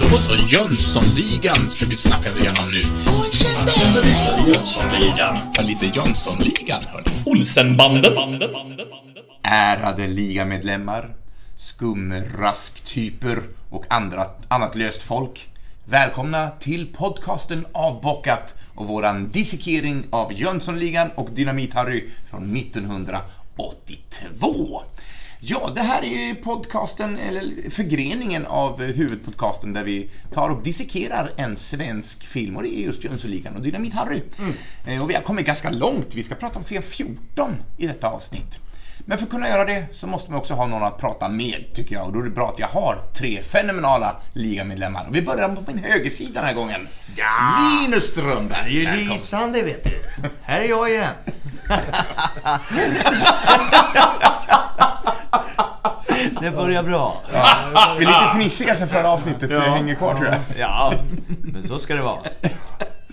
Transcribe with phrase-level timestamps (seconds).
[0.00, 2.80] Då så, Jönssonligan ska vi snacka igenom nu.
[4.46, 5.38] Jönssonligan.
[5.54, 7.04] Ja, lite Jönssonligan, hörni.
[7.24, 8.12] Olsenbanden.
[9.42, 11.14] Ärade ligamedlemmar,
[11.56, 15.48] skumrasktyper och andra, annat löst folk.
[15.84, 24.82] Välkomna till podcasten Avbockat och våran dissekering av Jönssonligan och Dynamit-Harry från 1982.
[25.46, 31.56] Ja, det här är podcasten, eller förgreningen av huvudpodcasten där vi tar och dissekerar en
[31.56, 34.22] svensk film och det är just Jönssonligan och Dynamit-Harry.
[34.86, 38.08] Eh, Och vi har kommit ganska långt, vi ska prata om scen 14 i detta
[38.08, 38.58] avsnitt.
[39.06, 41.64] Men för att kunna göra det så måste man också ha någon att prata med,
[41.74, 42.06] tycker jag.
[42.06, 45.06] Och då är det bra att jag har tre fenomenala ligamedlemmar.
[45.08, 46.88] Och vi börjar på min högersida den här gången.
[47.16, 47.26] Ja.
[47.80, 48.64] Linus Strömberg.
[48.64, 49.12] Det är ju Välkommen.
[49.14, 49.90] lysande vet du.
[50.42, 51.10] Här är jag igen.
[56.40, 57.22] Det börjar bra.
[57.32, 60.36] Ja, vi är lite fnissiga sen förra avsnittet det hänger kvar tror jag.
[60.58, 60.94] Ja,
[61.42, 62.20] men så ska det vara.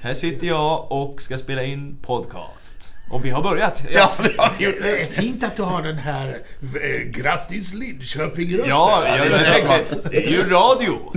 [0.03, 2.93] Här sitter jag och ska spela in podcast.
[3.11, 3.83] Och vi har börjat.
[3.89, 4.75] Ja, det har vi gjort.
[4.81, 8.69] Det är fint att du har den här eh, grattis Linköping-rösten.
[8.69, 11.13] Ja, jag, det är tänkte, det är ju radio.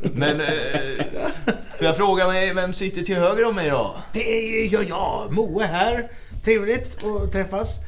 [0.00, 1.04] Men, eh,
[1.78, 3.96] får jag fråga mig, vem sitter till höger om mig då?
[4.12, 6.10] Det är ju jag, jag, Moe här.
[6.44, 7.78] Trevligt att träffas.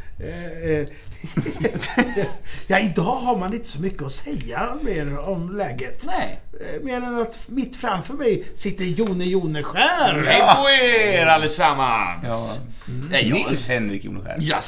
[2.67, 6.05] Ja, idag har man inte så mycket att säga mer om läget.
[6.07, 6.41] Nej.
[6.53, 10.25] Eh, Mer än att mitt framför mig sitter Jone Joneskär.
[10.29, 12.61] Hej på er allesammans!
[13.11, 13.35] Nej, jag...
[13.49, 14.37] Nils Henrik Joneskär.
[14.41, 14.61] Ja.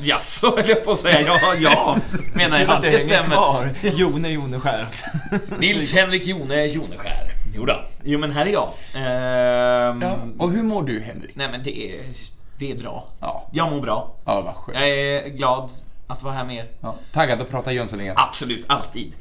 [0.00, 1.20] jaså höll jag på att säga.
[1.20, 1.96] Ja, ja
[2.34, 2.70] menar jag.
[2.70, 3.24] att det stämmer.
[3.36, 3.70] kvar.
[3.82, 4.86] Jone Joneskär.
[5.58, 7.32] Nils Henrik Jone Joneskär.
[7.54, 7.84] Jodå.
[8.04, 8.72] Jo men här är jag.
[8.94, 10.16] Ehm, Ja.
[10.38, 11.36] Och hur mår du Henrik?
[11.36, 12.00] Nej men det är,
[12.58, 13.08] det är bra.
[13.20, 14.16] Ja, Jag mår bra.
[14.24, 14.78] ja vad skönt.
[14.78, 15.70] Jag är glad
[16.12, 16.68] att vara här med er.
[16.80, 18.14] Ja, taggad att prata Jönssonligan.
[18.18, 19.12] Absolut, alltid.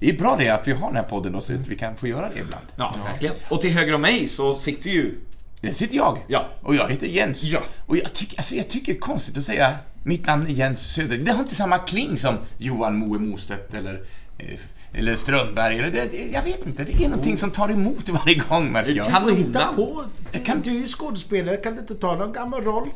[0.00, 1.96] Det är bra det att vi har den här podden då så att vi kan
[1.96, 2.66] få göra det ibland.
[2.76, 3.34] Ja, verkligen.
[3.48, 5.18] Och till höger om mig så sitter ju...
[5.60, 6.18] Där sitter jag.
[6.28, 6.48] Ja.
[6.62, 7.42] Och jag heter Jens.
[7.42, 7.60] Ja.
[7.86, 10.94] Och jag tycker, alltså jag tycker det är konstigt att säga mitt namn är Jens
[10.94, 11.18] Söder.
[11.18, 14.04] Det har inte samma kling som Johan Moe Mostedt eller,
[14.38, 14.58] eh,
[14.94, 15.78] eller Strömberg.
[15.78, 19.06] Eller det, jag vet inte, det är någonting som tar emot varje gång märker jag.
[19.08, 20.04] Kan- Du hitta på.
[20.32, 22.88] Du, kan- du är ju skådespelare, kan du inte ta någon gammal roll?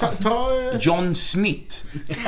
[0.00, 1.76] Ta, ta, eh, John Smith.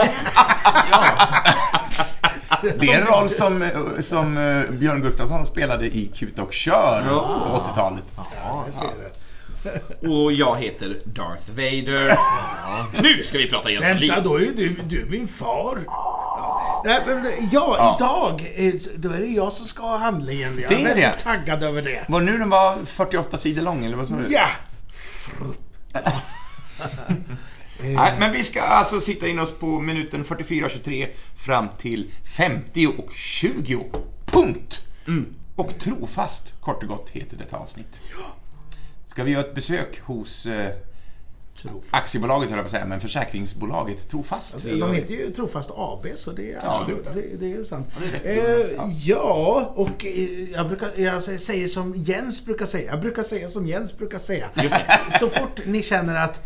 [2.62, 7.02] Det är en roll som, eh, som eh, Björn Gustafsson spelade i Kut och kör
[7.08, 8.02] på 80-talet.
[8.16, 9.10] ja, jag ser det.
[10.08, 12.16] Och jag heter Darth Vader.
[13.02, 14.14] Nu ska vi prata Jönssonligan.
[14.16, 15.78] Vänta, då är du, du är min far.
[16.84, 20.58] Ja, Nej, men, ja, idag eh, då är det jag som ska ha handlingen.
[20.60, 21.20] Jag Det är är väldigt det.
[21.24, 22.04] taggad över det.
[22.08, 24.26] Var nu den var 48 sidor lång eller vad sa du?
[24.32, 24.48] Ja!
[27.82, 33.12] Nej, men vi ska alltså sitta in oss på minuten 44.23 fram till 50 och
[33.14, 33.84] 20.
[34.26, 34.80] Punkt!
[35.56, 38.00] Och trofast, kort och gott, heter detta avsnitt.
[39.06, 40.70] Ska vi göra ett besök hos eh,
[41.62, 41.94] Trofast.
[41.94, 44.64] aktiebolaget, höll jag på att säga, men försäkringsbolaget Trofast?
[44.64, 47.86] De heter ju Trofast AB, så det är, Ja, det det, det är sant.
[48.22, 48.58] det är.
[48.58, 52.90] Eh, ja, och eh, jag, brukar, jag säger som Jens brukar säga.
[52.90, 54.46] Jag brukar säga som Jens brukar säga.
[55.20, 56.42] Så fort ni känner att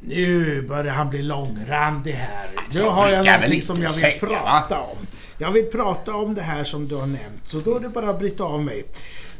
[0.00, 2.46] nu börjar han bli långrandig här.
[2.74, 4.96] Nu har jag någonting som jag vill säga, prata om.
[5.38, 7.42] Jag vill prata om det här som du har nämnt.
[7.46, 8.84] Så då är det bara att bryta av mig.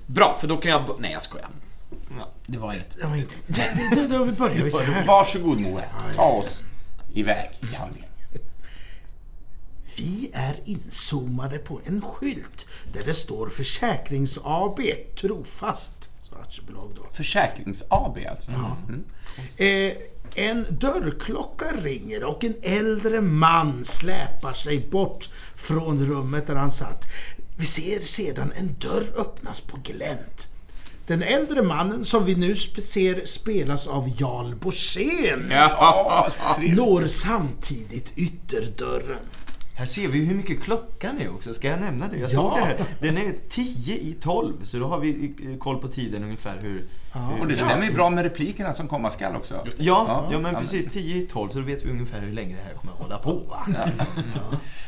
[0.07, 0.83] Bra, för då kan jag...
[0.99, 1.49] Nej, jag skojar.
[2.47, 2.97] Det var inget.
[2.97, 3.35] Det var inte...
[3.95, 5.07] Då, då, då börjar vi så här.
[5.07, 5.85] Varsågod Moe,
[6.15, 6.65] ta oss
[7.15, 8.09] iväg i handlingen.
[9.97, 14.81] Vi är inzoomade på en skylt där det står Försäkrings AB
[15.21, 16.11] Trofast.
[16.21, 17.03] Så aktiebolag då.
[17.13, 18.51] Försäkrings AB alltså?
[18.51, 19.05] Mm.
[19.57, 19.97] Eh,
[20.35, 27.09] en dörrklocka ringer och en äldre man släpar sig bort från rummet där han satt.
[27.59, 30.54] Vi ser sedan en dörr öppnas på glänt.
[31.07, 36.31] Den äldre mannen som vi nu ser spelas av Jarl Borssén Ja,
[36.77, 39.23] når samtidigt ytterdörren.
[39.75, 41.55] Här ser vi hur mycket klockan är också.
[41.55, 42.17] Ska jag nämna det?
[42.17, 42.35] Jag Ja.
[42.35, 42.77] såg det här.
[43.01, 44.65] Den är 10 i 12.
[44.65, 46.85] Så då har vi koll på tiden ungefär hur...
[47.21, 49.55] hur Och det stämmer ju bra med replikerna som komma skall också.
[49.65, 50.93] Ja, Ja, ja, men ja, precis.
[50.93, 53.19] 10 i 12 så då vet vi ungefär hur länge det här kommer att hålla
[53.19, 53.33] på.
[53.49, 53.67] Va?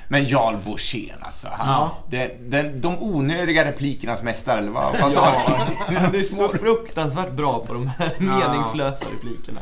[0.09, 1.49] Men Jarl Borssén alltså.
[1.53, 5.33] Han, den, den, de onödiga replikernas mästare, eller vad, vad sa
[5.89, 5.97] du?
[5.97, 9.61] Han är så fruktansvärt bra på de här meningslösa replikerna.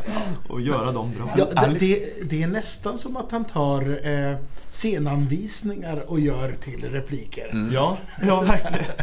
[0.48, 1.28] Och göra dem bra.
[1.36, 4.36] Ja, det, det, det är nästan som att han tar eh,
[4.70, 7.70] scenanvisningar och gör till repliker.
[7.72, 8.94] Ja, ja verkligen.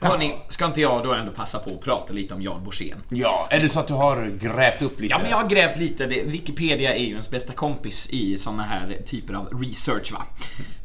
[0.00, 3.02] Hörni, ska inte jag då ändå passa på att prata lite om Jan Borssén?
[3.08, 5.10] Ja, är det så att du har grävt upp lite?
[5.12, 6.06] Ja, men jag har grävt lite.
[6.06, 10.26] Wikipedia är ju ens bästa kompis i såna här typer av research, va.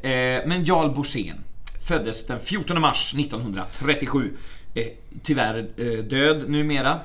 [0.10, 1.44] Eh, men Jarl Borssén
[1.88, 4.38] föddes den 14 mars 1937.
[4.75, 4.86] Eh,
[5.24, 7.00] tyvärr eh, död numera.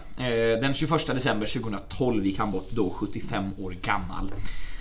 [0.61, 4.33] Den 21 december 2012 gick han bort, då 75 år gammal.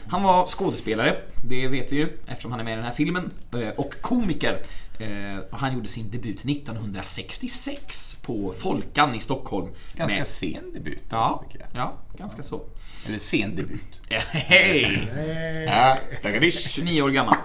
[0.10, 3.32] Han var skådespelare, det vet vi ju eftersom han är med i den här filmen,
[3.54, 4.62] eh, och komiker.
[5.00, 9.68] Eh, Han gjorde sin debut 1966 på Folkan i Stockholm.
[9.96, 11.00] Ganska med- sen debut.
[11.10, 11.44] Ja,
[11.74, 12.62] ja, ganska så.
[13.08, 13.82] Eller sen debut.
[14.32, 15.08] Hej!
[15.68, 16.70] Ja, tackadish.
[16.70, 17.36] 29 år gammal.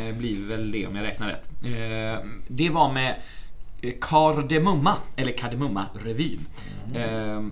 [0.00, 1.48] Eh, Blir väl det om jag räknar rätt.
[2.48, 3.14] Det var med
[4.00, 6.40] Kardemumma, eller Kardemumma-revyn.
[6.94, 7.44] Eh,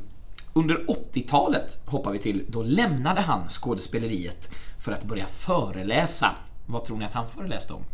[0.57, 4.49] Under 80-talet hoppar vi till, då lämnade han skådespeleriet
[4.79, 6.31] för att börja föreläsa.
[6.67, 7.85] Vad tror ni att han föreläste om?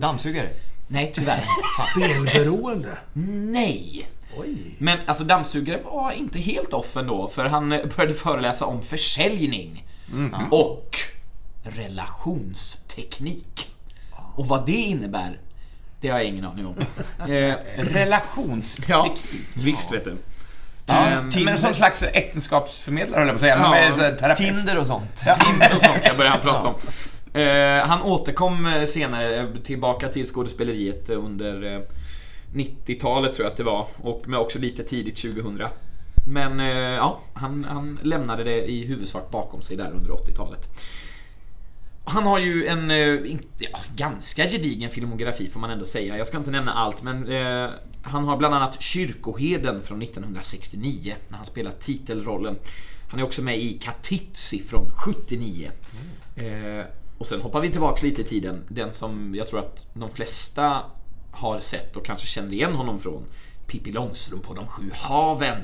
[0.00, 0.48] Dammsugare.
[0.88, 1.44] Nej, tyvärr.
[1.90, 2.98] Spelberoende.
[3.12, 4.08] Nej!
[4.36, 4.76] Oj.
[4.78, 9.86] Men alltså dammsugare var inte helt off ändå, för han började föreläsa om försäljning
[10.50, 10.96] och
[11.62, 13.70] relationsteknik.
[14.34, 15.40] Och vad det innebär,
[16.00, 16.74] det har jag ingen aning om.
[17.32, 18.80] eh, Relations...
[18.88, 19.14] ja,
[19.54, 20.16] visst vet du.
[20.88, 23.56] Ja, Ehm, men en sån slags äktenskapsförmedlare höll jag på att säga.
[23.56, 24.48] Men Ja, med så här terapeut.
[24.48, 25.16] Tinder och sånt.
[25.16, 26.74] Tinder och sånt jag börjar han prata om.
[27.40, 31.80] Eh, han återkom eh, senare tillbaka till skådespeleriet under eh,
[32.54, 35.60] 90-talet tror jag att det var och med också lite tidigt 2000.
[36.26, 40.68] Men eh, ja, han, han lämnade det i huvudsak bakom sig där under 80-talet.
[42.04, 46.16] Han har ju en eh, ja, ganska gedigen filmografi får man ändå säga.
[46.16, 47.70] Jag ska inte nämna allt men eh,
[48.08, 52.58] han har bland annat Kyrkoheden från 1969 när han spelar titelrollen.
[53.08, 55.70] Han är också med i Katitzi från 79.
[56.36, 56.86] Eh,
[57.18, 58.64] och sen hoppar vi tillbaks lite i tiden.
[58.68, 60.82] Den som jag tror att de flesta
[61.30, 63.24] har sett och kanske känner igen honom från.
[63.66, 65.58] Pippi Långstrump på de sju haven.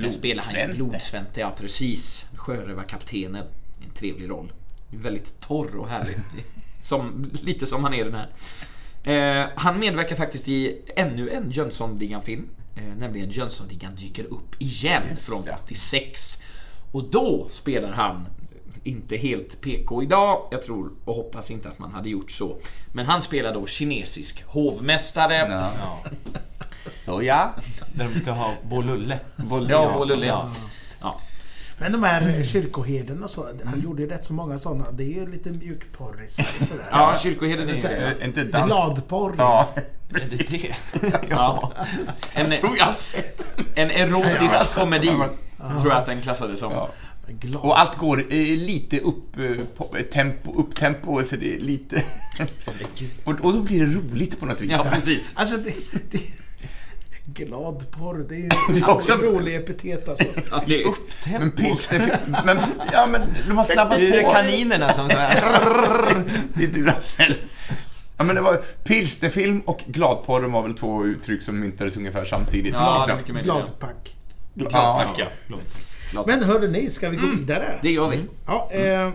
[0.00, 1.40] Där spelar han ju Blodsvente.
[1.40, 2.26] Ja precis.
[2.34, 3.46] Sjörövarkaptenen.
[3.84, 4.52] En trevlig roll.
[4.90, 6.16] Väldigt torr och härlig.
[6.82, 8.28] Som, lite som han är den här.
[9.06, 12.48] Eh, han medverkar faktiskt i ännu en Jönssonligan-film.
[12.76, 15.56] Eh, nämligen Jönssonligan dyker upp igen Just från det.
[15.64, 16.38] 86.
[16.92, 18.26] Och då spelar han
[18.84, 22.56] inte helt PK idag, jag tror och hoppas inte att man hade gjort så.
[22.92, 25.34] Men han spelar då kinesisk hovmästare.
[25.50, 25.70] Ja.
[27.02, 27.54] Så ja.
[27.94, 29.18] Där de ska ha vår lulle.
[29.36, 30.50] Våld- Ja, vår lulle, ja.
[31.78, 34.90] Men de här kyrkoherden och så, han gjorde ju rätt så många sådana.
[34.90, 36.38] Det är ju lite mjukporris.
[36.90, 37.84] Ja, kyrkoherden är...
[37.84, 38.66] Är inte dans...
[38.66, 39.34] Gladporr.
[39.38, 39.68] Ja,
[40.08, 40.74] Är det det?
[41.30, 41.72] Ja.
[42.32, 43.44] En, jag tror jag har sett
[43.74, 43.90] den.
[43.90, 45.06] en erotisk komedi,
[45.80, 46.72] tror jag att den klassades som.
[46.72, 46.90] Ja.
[47.28, 47.62] Glad.
[47.62, 52.02] Och allt går eh, lite upp, eh, på, tempo, upp tempo, så det är lite...
[53.24, 54.70] och, och då blir det roligt på något vis.
[54.70, 55.36] Ja, precis.
[55.36, 55.74] Alltså, det,
[56.10, 56.20] det,
[57.26, 60.24] Gladporr, det är ju är också en rolig epitet alltså.
[60.50, 60.84] Ja, det,
[61.38, 62.20] Men pilsner...
[62.44, 62.58] Men,
[62.92, 64.30] ja, men de har snabbat Det är på.
[64.30, 65.34] kaninerna som så här.
[66.54, 67.34] Det är Duracell.
[68.16, 72.74] Ja, men det var pilsnerfilm och gladporr var väl två uttryck som myntades ungefär samtidigt.
[72.74, 73.16] Ja, det är liksom.
[73.16, 73.48] mycket möjligt.
[73.48, 73.54] ja.
[74.54, 75.18] Gladpack.
[75.18, 75.26] ja.
[75.48, 75.56] Ja.
[76.10, 76.26] Glad.
[76.26, 77.78] Men hörde ni, ska vi gå vidare?
[77.82, 78.20] Det gör vi.
[78.46, 79.10] Ja, eh,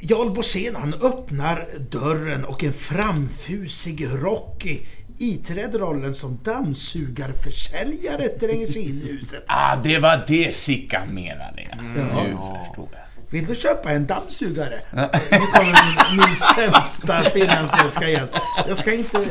[0.00, 4.80] Jarl Borssén han öppnar dörren och en framfusig Rocky
[5.18, 9.44] iklädd rollen som dammsugarförsäljare tränger sig in i huset.
[9.46, 11.62] Ah, det var det Sickan menade.
[11.70, 11.82] Ja.
[12.22, 13.00] Nu förstår jag.
[13.30, 14.80] Vill du köpa en dammsugare?
[15.30, 18.28] Nu kommer min, min sämsta finlandssvenska igen.
[18.68, 19.24] Jag ska inte...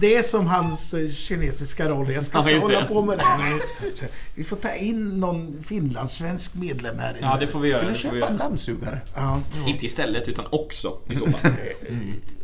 [0.00, 2.12] Det är som hans eh, kinesiska roll.
[2.12, 2.86] Jag ska Ja, inte hålla det.
[2.88, 4.08] på med det.
[4.34, 7.40] Vi får ta in någon finlandssvensk medlem här Ja, istället.
[7.40, 7.80] det får vi göra.
[7.84, 8.30] Vill du köpa en göra.
[8.32, 9.00] dammsugare?
[9.14, 9.40] Ja.
[9.66, 11.50] Inte istället, utan också i så fall.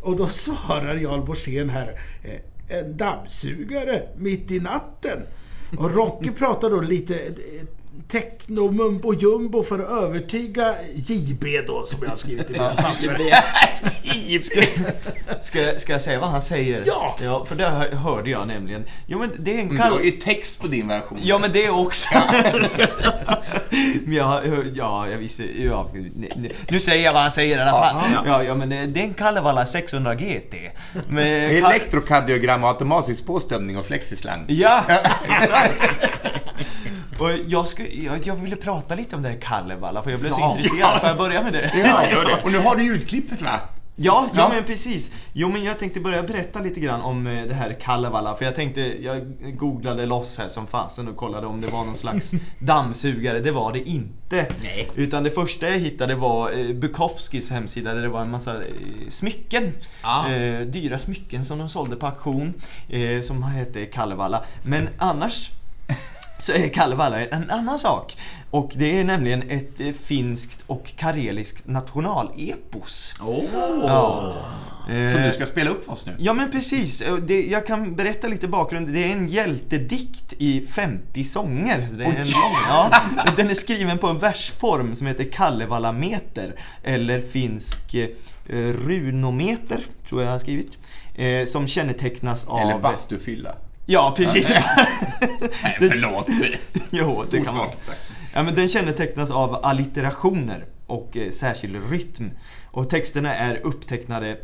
[0.02, 2.30] Och då svarar Jarl Borssén här eh,
[2.70, 5.18] en dammsugare mitt i natten.
[5.78, 7.66] Och Rocky pratar då lite eh,
[8.08, 13.34] techno mumbo jumbo för att övertyga JB då som jag har skrivit i mina papper.
[15.42, 16.82] Ska, ska jag säga vad han säger?
[16.86, 17.16] Ja!
[17.22, 18.84] Ja, för det hör- hörde jag nämligen.
[19.06, 19.92] Jo men det är en Du kall...
[19.92, 21.18] har ju text på din version.
[21.22, 22.08] Ja men det också.
[24.04, 24.40] men jag,
[24.74, 25.90] ja, jag visste, ja,
[26.68, 28.02] nu, säger jag vad han säger i alla fall.
[28.14, 28.22] Ja.
[28.26, 30.54] Ja, ja men det det är en Kalevala 600 GT.
[31.08, 34.44] Med ka- Elektrokardiogram och automatisk påstömning och flexislang.
[34.48, 34.82] Ja,
[35.40, 35.82] exakt.
[37.20, 40.30] Och jag, skulle, jag, jag ville prata lite om det här Kalevala för jag blev
[40.30, 40.56] så Ja.
[40.58, 41.00] intresserad.
[41.00, 41.70] Får jag börja med det?
[41.74, 42.42] Ja, gör det.
[42.44, 43.60] Och nu har du ljudklippet va?
[44.02, 44.50] Ja, ja, Ja.
[44.54, 45.12] men precis.
[45.32, 48.34] Jo men jag tänkte börja berätta lite grann om eh, det här Kalevala.
[48.34, 51.94] För jag tänkte, jag googlade loss här som fasen och kollade om det var någon
[51.94, 53.40] slags dammsugare.
[53.40, 54.46] Det var det inte.
[54.62, 54.90] Nej.
[54.94, 58.62] Utan det första jag hittade var eh, Bukowskis hemsida där det var en massa eh,
[59.08, 59.72] smycken.
[60.02, 60.28] Ah.
[60.28, 62.54] Eh, dyra smycken som de sålde på auktion.
[62.88, 64.44] Eh, som hette Kalevala.
[64.62, 65.50] Men annars
[66.40, 68.16] så är Kalevala en annan sak.
[68.50, 73.14] Och det är nämligen ett eh, finskt och kareliskt nationalepos.
[73.20, 73.44] Oh.
[73.82, 74.34] Ja.
[74.90, 76.16] Eh, Som du ska spela upp för oss nu.
[76.18, 78.88] Ja men precis, det, jag kan berätta lite bakgrund.
[78.88, 81.86] Det är en hjältedikt i 50 sånger.
[81.90, 82.90] Så Det är en lång, ja,
[83.36, 86.60] den är skriven på en versform som heter Kalevala-meter.
[86.82, 88.08] Eller finsk eh,
[88.86, 90.78] runometer, tror jag jag har skrivit.
[91.14, 92.60] Eh, som kännetecknas av...
[92.60, 93.54] Eller bastufylla.
[93.90, 94.50] Ja, precis.
[94.50, 94.62] Nej,
[95.78, 96.26] förlåt.
[96.90, 97.68] jo, det kan man.
[98.34, 102.30] Ja, men den kännetecknas av allitterationer och eh, särskild rytm.
[102.70, 104.36] Och texterna är upptecknade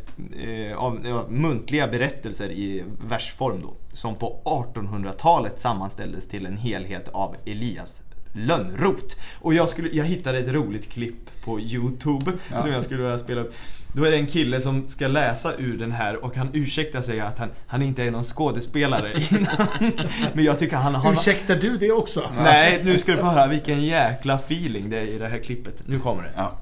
[0.44, 3.74] eh, av ja, muntliga berättelser i versform då.
[3.92, 9.16] Som på 1800-talet sammanställdes till en helhet av Elias Lönnroth.
[9.40, 12.60] Och jag, skulle, jag hittade ett roligt klipp på Youtube Ja.
[12.60, 13.54] som jag skulle vilja spela upp.
[13.96, 17.20] Då är det en kille som ska läsa ur den här och han ursäktar sig
[17.20, 19.68] att han, han inte är någon skådespelare innan.
[20.34, 21.12] Men jag tycker han har...
[21.12, 22.32] Ursäktar du det också?
[22.38, 25.82] Nej, nu ska du få höra vilken jäkla feeling det är i det här klippet.
[25.86, 26.32] Nu kommer det.
[26.36, 26.60] Ja.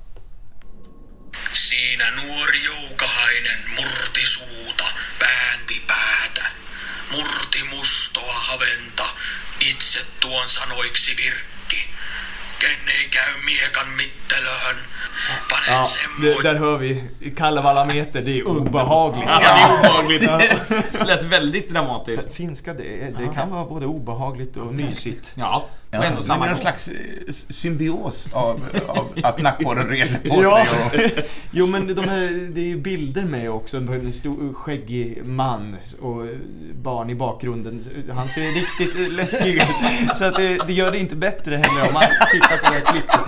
[1.52, 4.84] Siinä nuori joukahainen murti suuta,
[5.20, 6.44] väänti päätä,
[7.10, 9.08] murti mustoa haventa,
[9.60, 11.88] itse tuon sanoiksi virkki.
[12.58, 14.76] Ken ei käy miekan mittelöhön,
[15.68, 15.84] Ja,
[16.22, 17.02] det, där hör vi.
[17.36, 19.24] Kalevala meter, det är obehagligt.
[19.28, 20.30] Ja, det är obehagligt.
[20.92, 22.34] Det lät väldigt dramatiskt.
[22.34, 22.82] Finska, det,
[23.18, 25.32] det kan vara både obehagligt och mysigt.
[25.34, 26.62] Ja, Ja, och ändå men samma är någon gång.
[26.62, 30.66] slags eh, symbios av, av att nackborren reser på Ja.
[30.90, 31.04] sig.
[31.06, 35.24] Och, Jo men de här, det är ju bilder med också på en stor skäggig
[35.24, 36.22] man och
[36.74, 37.84] barn i bakgrunden.
[38.14, 39.62] Han ser riktigt läskig ut.
[40.16, 42.02] Så att det, det gör det inte bättre heller om man
[42.32, 43.20] tittar på det här klippet.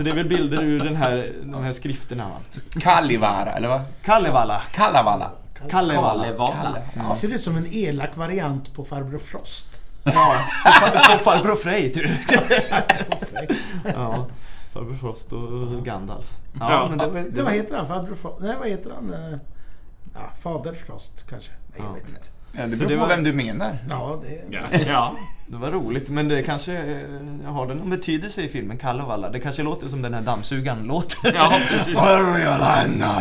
[0.00, 2.34] Så det är väl bilder ur den här, de här skrifterna va?
[2.80, 3.80] Kallivara, eller vad?
[4.04, 4.62] Kalevala.
[4.72, 5.30] Kalevala.
[5.70, 6.24] Kalevala.
[6.24, 6.82] Kalevala.
[7.08, 9.66] Det ser ut som en elak variant på Farbror Frost.
[10.02, 12.10] Ja, far- farbror Frej tror du.
[13.94, 14.26] Ja,
[14.72, 16.32] farbror Frost och Gandalf.
[16.60, 16.86] Ja, Ja.
[16.88, 17.86] men det var, Det, det vad heter han?
[17.88, 18.40] Farbror Frost?
[18.40, 19.14] Nej, vad heter han?
[19.32, 19.38] Eh,
[20.14, 21.50] Ja, Fader Frost kanske?
[21.72, 22.20] Nej, jag vet inte.
[22.52, 23.78] Ja, det beror det på var- vem du menar.
[23.90, 24.42] Ja, det...
[24.56, 24.60] Ja.
[24.88, 25.16] ja.
[25.46, 29.30] det var roligt, men det kanske eh, har det någon betydelse i filmen Kalevala.
[29.30, 31.32] Det kanske låter som den här dammsugaren låter.
[31.34, 31.96] Ja, precis.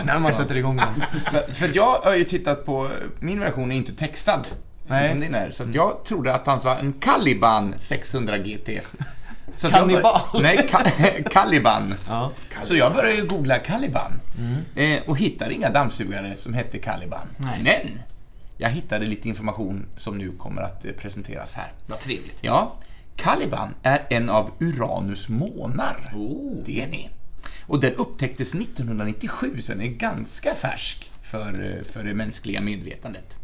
[0.06, 0.94] När man sätter igång den.
[1.32, 4.44] För, för jag har ju tittat på, min version är inte textad.
[4.88, 5.10] Nej.
[5.10, 5.52] Som din är.
[5.52, 8.70] Så att jag trodde att han sa en Caliban 600 GT.
[9.56, 10.22] Så Kannibal.
[10.34, 11.94] bör- Nej, ka- Caliban.
[12.10, 12.32] Ja.
[12.64, 14.12] Så jag började ju googla Caliban.
[14.76, 17.28] Eh, och hittade inga dammsugare som hette Caliban.
[17.38, 17.60] Nej.
[17.64, 18.00] Men
[18.62, 21.74] jag hittade lite information som nu kommer att eh, presenteras här.
[21.88, 22.38] Vad trevligt.
[22.42, 22.76] Ja,
[23.16, 26.12] Caliban är en av Uranus månar.
[26.16, 26.64] Oh.
[26.66, 27.10] Det är ni.
[27.66, 33.38] Och den upptäcktes 1997, så den är ganska färsk för, eh, för det mänskliga medvetandet.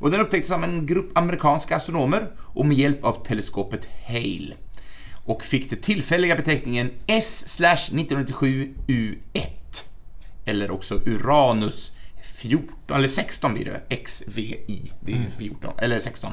[0.00, 4.54] Och den upptäcktes av en grupp amerikanska astronomer och med hjälp av teleskopet Hale.
[5.24, 9.84] Och fick den tillfälliga beteckningen S-1997U1.
[10.44, 11.92] Eller också Uranus
[12.38, 16.32] 14, eller 16 blir det, XVI, det är 14, eller 16.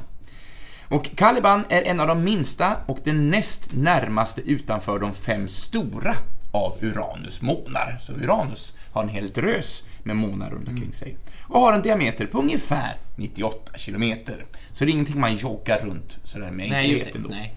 [0.88, 6.16] Och Caliban är en av de minsta och den näst närmaste utanför de fem stora
[6.52, 7.98] av Uranus månar.
[8.02, 11.18] Så Uranus har en hel drös med månar runt omkring sig.
[11.42, 14.46] Och har en diameter på ungefär 98 kilometer.
[14.74, 17.30] Så det är ingenting man joggar runt sådär med enkelhet ändå.
[17.30, 17.56] Nej.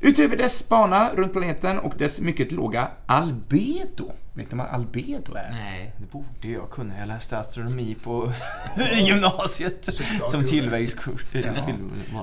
[0.00, 4.12] Utöver dess bana runt planeten och dess mycket låga albedo.
[4.32, 5.50] Vet ni vad albedo är?
[5.50, 5.92] Nej.
[5.98, 6.98] Det borde jag kunna.
[6.98, 8.32] Jag läste astronomi på
[9.06, 9.88] gymnasiet
[10.26, 11.22] som tillvägskurs.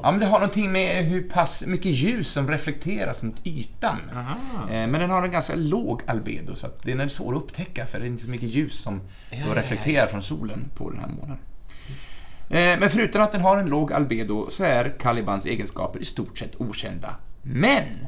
[0.03, 3.97] Ja, men det har någonting med hur pass mycket ljus som reflekteras mot ytan.
[4.15, 4.35] Aha.
[4.69, 7.85] Eh, Men den har en ganska låg albedo, så att den är svår att upptäcka
[7.85, 9.01] för det är inte så mycket ljus som
[9.47, 11.37] då reflekterar från solen på den här månen.
[12.49, 16.37] Eh, Men förutom att den har en låg albedo så är Calibans egenskaper i stort
[16.37, 17.15] sett okända.
[17.45, 18.07] Men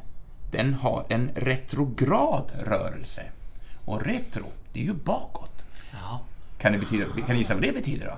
[0.51, 3.21] den har en retrograd rörelse.
[3.85, 5.63] Och retro, det är ju bakåt.
[5.93, 6.21] Ja.
[6.57, 8.17] Kan ni, betyda, kan ni gissa vad det betyder då?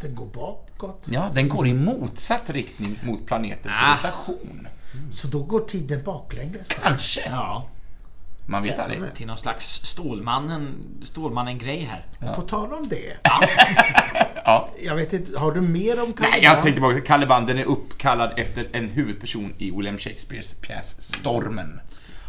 [0.00, 1.02] Den går bakåt.
[1.10, 3.94] Ja, den går i motsatt riktning mot planetens Ah.
[3.96, 4.68] rotation.
[5.10, 6.68] Så då går tiden baklänges.
[6.82, 7.20] Kanske.
[7.30, 7.68] Ja.
[8.46, 9.14] Man vet aldrig.
[9.14, 12.34] Till någon slags Stålmannen, Stålmannen-grej här.
[12.34, 13.16] På tal om det.
[14.48, 14.68] Ja.
[14.82, 18.32] Jag vet inte, har du mer om Nej, jag tänkte bara Caliban, den är uppkallad
[18.36, 21.80] efter en huvudperson i William Shakespeares pjäs Stormen.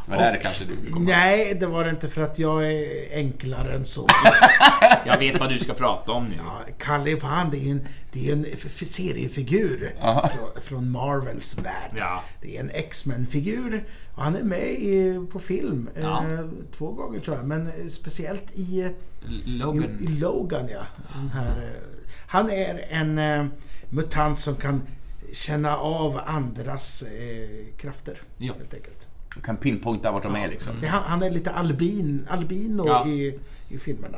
[0.09, 1.05] Det var där kanske du kom.
[1.05, 4.07] Nej, det var det inte för att jag är enklare än så.
[5.05, 6.35] Jag vet vad du ska prata om nu.
[6.37, 8.45] Ja, Kalle Pan, det är en, det är en
[8.87, 11.91] seriefigur från, från Marvels värld.
[11.97, 12.23] Ja.
[12.41, 13.83] Det är en X-Men-figur
[14.15, 16.23] och han är med i, på film Ja.
[16.23, 16.45] eh,
[16.77, 18.89] två gånger tror jag, men eh, speciellt i, eh,
[19.45, 19.97] Logan.
[19.99, 20.67] i, i Logan.
[20.71, 20.85] Ja.
[21.33, 21.81] Här, eh,
[22.27, 23.45] han är en eh,
[23.89, 24.81] mutant som kan
[25.33, 28.21] känna av andras eh, krafter.
[28.37, 28.53] Ja.
[28.57, 29.06] Helt enkelt.
[29.37, 30.73] Du kan pinpointa vart de är liksom.
[30.81, 33.07] Det, han, han är lite albin, albino Ja.
[33.07, 33.39] i,
[33.69, 34.17] i filmerna.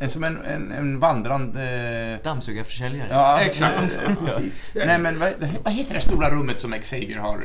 [0.00, 2.18] En, som en, en, en vandrande...
[2.24, 3.08] Dammsugarförsäljare.
[3.10, 3.76] Ja, Exakt.
[4.74, 5.32] Nej men vad,
[5.64, 7.44] vad heter det stora rummet som Xavier har?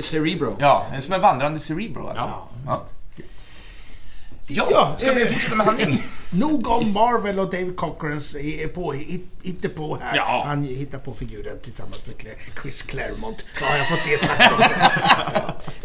[0.00, 0.56] Cerebro.
[0.60, 2.30] Ja, en som en vandrande Cerebro alltså.
[2.66, 2.82] Ja.
[4.50, 4.68] Ja.
[4.70, 6.02] Ja, ska vi eh, fortsätta med handling?
[6.32, 8.94] Nog om Marvel och David Cochrans är på,
[10.02, 10.16] här.
[10.16, 10.42] Ja.
[10.46, 12.14] Han hittar på figuren tillsammans med
[12.62, 13.44] Chris Claremont.
[13.62, 14.70] Har jag fått det sagt också.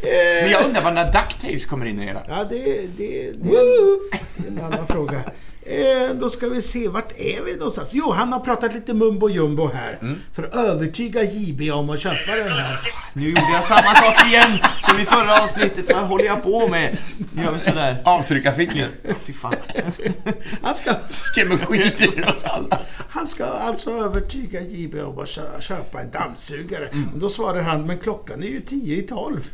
[0.42, 2.24] Men jag undrar var när DuckTales kommer in i hela.
[2.28, 5.22] Ja, det, det, det, det är en annan fråga.
[5.68, 7.90] Eh, då ska vi se, vart är vi någonstans?
[7.92, 10.16] Jo, han har pratat lite mumbo jumbo här.
[10.36, 12.80] För att övertyga JB om att köpa den här.
[13.14, 15.92] Nu gjorde jag samma sak igen som i förra avsnittet.
[15.94, 16.98] Vad håller jag på med?
[17.34, 18.02] Nu gör vi sådär.
[18.06, 18.88] Avtryckarfickor.
[19.26, 19.56] Fy fan.
[20.62, 22.80] Han ska, Skrämmer skit oss alla.
[23.16, 26.90] Han ska alltså övertyga JB om att kö- köpa en dammsugare.
[27.14, 29.50] Och Då svarar han, men klockan är ju 10 i 12.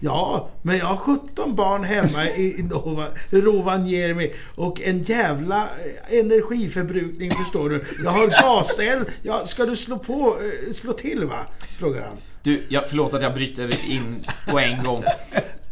[0.00, 6.18] Ja, men jag har 17 barn hemma i i Nova, Rovaniemi och en jävla eh,
[6.18, 7.84] energiförbrukning förstår du.
[8.04, 9.06] Jag har gaseld.
[9.22, 10.36] Ja, ska du slå på,
[10.68, 11.38] eh, slå till va?
[11.78, 12.16] Frågar han.
[12.42, 15.04] Du, jag, förlåt att jag bryter in på en gång.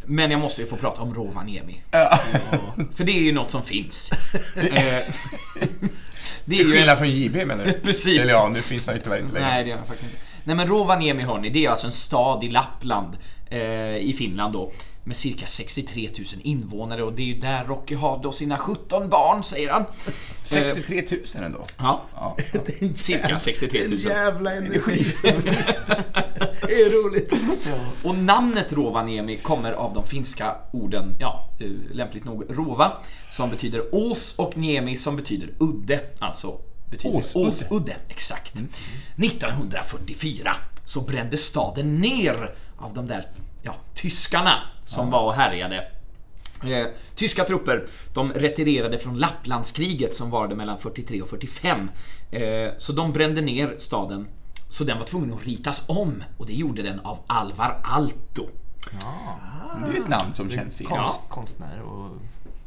[0.07, 1.83] Men jag måste ju få prata om Rovaniemi.
[2.97, 4.11] För det är ju något som finns.
[6.45, 7.73] Det är Till ju skillnad från JB menar du?
[7.85, 8.23] Precis.
[8.23, 9.49] Eller ja, nu finns han ju tyvärr inte längre.
[9.49, 10.25] Nej, det gör jag faktiskt inte.
[10.45, 13.17] Nej men Rovaniemi hörni, det är alltså en stad i Lappland
[13.51, 14.73] eh, i Finland då.
[15.05, 19.09] Med cirka 63 000 invånare och det är ju där Rocky har då sina 17
[19.09, 19.83] barn, säger han.
[19.83, 19.87] Eh,
[20.49, 21.03] 63
[21.35, 21.65] 000 ändå.
[21.79, 22.37] ja, Ja.
[22.97, 23.93] cirka 63 000.
[23.93, 25.55] En jävla energiförbrukning.
[26.67, 27.33] Det är roligt.
[28.03, 32.93] Och namnet Rovaniemi kommer av de finska orden, ja, eh, lämpligt nog rova,
[33.31, 36.01] som betyder ås och niemi som betyder udde.
[36.19, 36.59] Alltså
[36.91, 37.49] betyder Åsudde.
[37.49, 37.97] åsudde.
[38.09, 38.55] Exakt.
[39.17, 40.55] 1944
[40.85, 43.27] så brändes staden ner av de där,
[43.63, 45.89] ja, tyskarna som var och härjade.
[46.65, 51.91] Eh, tyska trupper, de retirerade från Lapplandskriget som varade mellan 43 och 45.
[52.31, 54.29] Eh, så de brände ner staden.
[54.69, 58.49] Så den var tvungen att ritas om och det gjorde den av Alvar Aalto.
[59.87, 60.93] Det är ett namn som känns igen.
[60.97, 62.11] Konst, Konstnär och...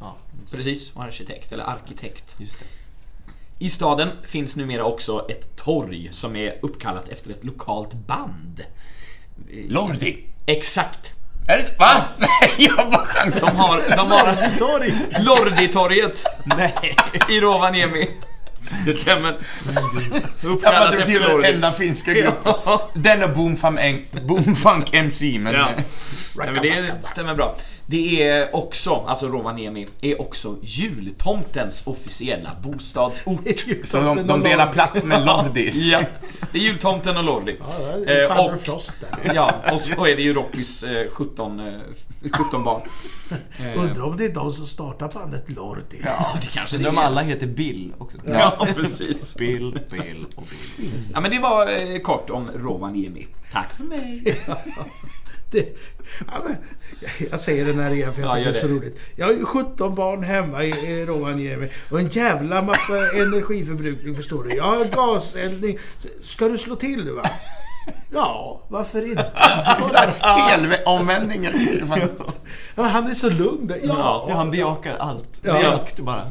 [0.00, 0.16] Ja,
[0.50, 2.36] Precis, och arkitekt, eller arkitekt.
[2.38, 2.66] just det.
[3.58, 8.64] I staden finns numera också ett torg som är uppkallat efter ett lokalt band.
[9.68, 10.18] Lordi!
[10.46, 11.12] Exakt.
[11.48, 12.04] Är det, va?
[12.18, 12.28] Nej,
[12.76, 13.46] jag bara chansar.
[13.46, 14.94] De har, de har Torg.
[15.18, 16.74] Lorditorget Nej!
[17.28, 18.10] i Rovaniemi.
[18.86, 19.38] Det stämmer.
[20.42, 21.48] Jag Uppkallat bara drog till efter den Lordi.
[21.48, 22.54] enda finska gruppen.
[22.94, 25.54] Den och Boomfunk, Boomfunk MC, men...
[25.54, 25.68] Ja.
[26.36, 27.56] Nej, men det stämmer bra.
[27.88, 33.40] Det är också, alltså Rovaniemi, är också jultomtens officiella bostadsort.
[33.84, 35.90] Så de, de delar plats med Lordi.
[35.90, 36.00] Ja,
[36.52, 37.56] det är jultomten och Lordi.
[37.60, 39.34] Ja, det är Eh, och- Frost där.
[39.34, 41.74] Ja, och så är det ju Rockys eh, 17, eh,
[42.32, 42.82] 17 barn.
[43.60, 46.00] Eh, Undrar om det är de som startar bandet Lordi.
[46.04, 47.02] ja, det kanske det De är.
[47.02, 48.18] alla heter Bill också.
[48.26, 49.36] Ja, precis.
[49.36, 50.44] Bill, Bill och
[50.78, 50.90] Bill.
[51.12, 53.26] Ja, men det var eh, kort om Rovaniemi.
[53.52, 54.38] Tack för mig.
[55.50, 55.76] Det,
[56.26, 56.56] ja, men,
[57.30, 58.98] jag- säger den här igen för jag Ja, tycker det är så roligt.
[59.16, 64.44] Jag har ju 17 barn hemma i, i Rovaniemi och en jävla massa energiförbrukning förstår
[64.44, 64.56] du.
[64.56, 65.78] Jag har gaseldning.
[66.22, 67.22] Ska du slå till va?
[68.12, 69.30] Ja, varför inte?
[70.20, 71.52] Helomvändningen.
[72.74, 73.78] Ja, han är så lugn där.
[73.82, 74.34] Ja, Ja.
[74.34, 75.40] han bejakar allt.
[75.42, 75.58] Ja.
[75.58, 76.30] Direkt bara.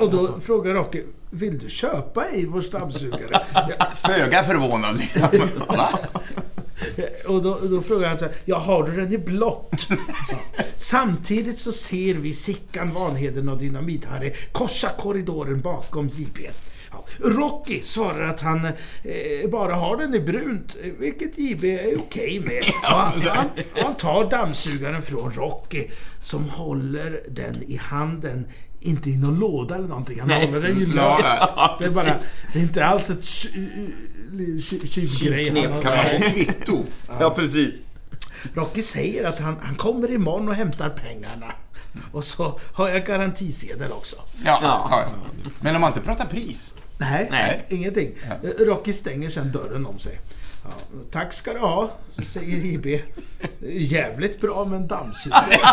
[0.00, 3.46] Och då frågar Rocky, vill du köpa Eivors dammsugare?
[3.94, 5.02] Föga förvånad.
[7.26, 9.86] Och då, då frågar han så här, ja har du den i blått?
[9.88, 9.96] Ja.
[10.76, 16.50] Samtidigt så ser vi Sickan, Vanheden och Dynamit-Harry korsa korridoren bakom JP.
[16.90, 17.04] Ja.
[17.18, 22.64] Rocky svarar att han eh, bara har den i brunt, vilket JB är okej med.
[22.82, 25.88] Ja, han, han tar dammsugaren från Rocky,
[26.22, 28.46] som håller den i handen.
[28.86, 30.46] Inte i någon låda eller någonting, han Nej.
[30.46, 31.52] håller den ju Ja, löst.
[31.56, 32.18] ja, det, är bara,
[32.52, 35.06] det är inte alls ett tj- tjuvgrej.
[35.44, 36.30] Tjuvknep har- kan man säga.
[36.30, 36.84] Kvitto.
[37.20, 37.80] Ja, precis.
[38.54, 41.52] Rocky säger att han, han kommer imorgon och hämtar pengarna.
[42.12, 44.16] Och så har jag garantisedel också.
[44.44, 44.88] Ja, Ja.
[44.90, 45.06] ja.
[45.60, 46.74] Men om man inte pratar pris.
[46.98, 47.66] Nej, Nej.
[47.68, 48.10] ingenting.
[48.58, 50.20] Rocky stänger sen dörren om sig.
[50.64, 50.70] Ja,
[51.10, 53.00] tack ska du ha, säger IB.
[53.68, 55.58] Jävligt bra med en dammsugare.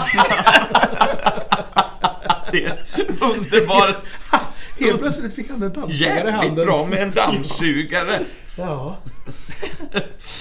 [2.52, 2.80] Det är
[3.22, 3.96] underbart.
[4.80, 6.66] Helt plötsligt fick han en dammsugare i Jävligt handen.
[6.66, 8.20] bra med en dammsugare.
[8.58, 8.98] Ja.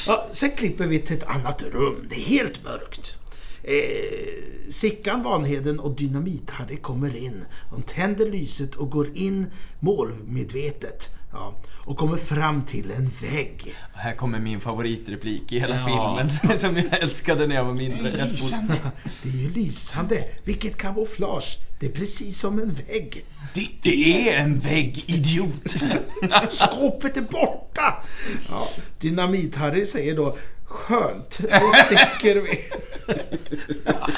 [0.07, 0.27] ja.
[0.33, 2.07] Sen klipper vi till ett annat rum.
[2.11, 3.17] Det är helt mörkt.
[3.63, 7.45] Eh, Sickan, Vanheden och Dynamit-Harry kommer in.
[7.71, 9.47] De tänder lyset och går in
[9.81, 11.11] målmedvetet.
[11.33, 13.75] Ja, och kommer fram till en vägg.
[13.95, 15.85] Här kommer min favoritreplik i hela Ja.
[16.19, 18.11] filmen, som jag älskade när jag var mindre.
[18.19, 18.75] Jag spol- Lysande.
[19.23, 20.25] Det är ju lysande.
[20.45, 21.59] Vilket kamouflage.
[21.81, 23.25] Det är precis som en vägg.
[23.55, 25.77] det, det är en vägg, idiot!
[26.49, 27.95] Skåpet är borta!
[28.49, 28.69] Ja,
[29.01, 30.37] Dynamit-Harry säger då
[30.71, 32.65] Skönt, då sticker vi.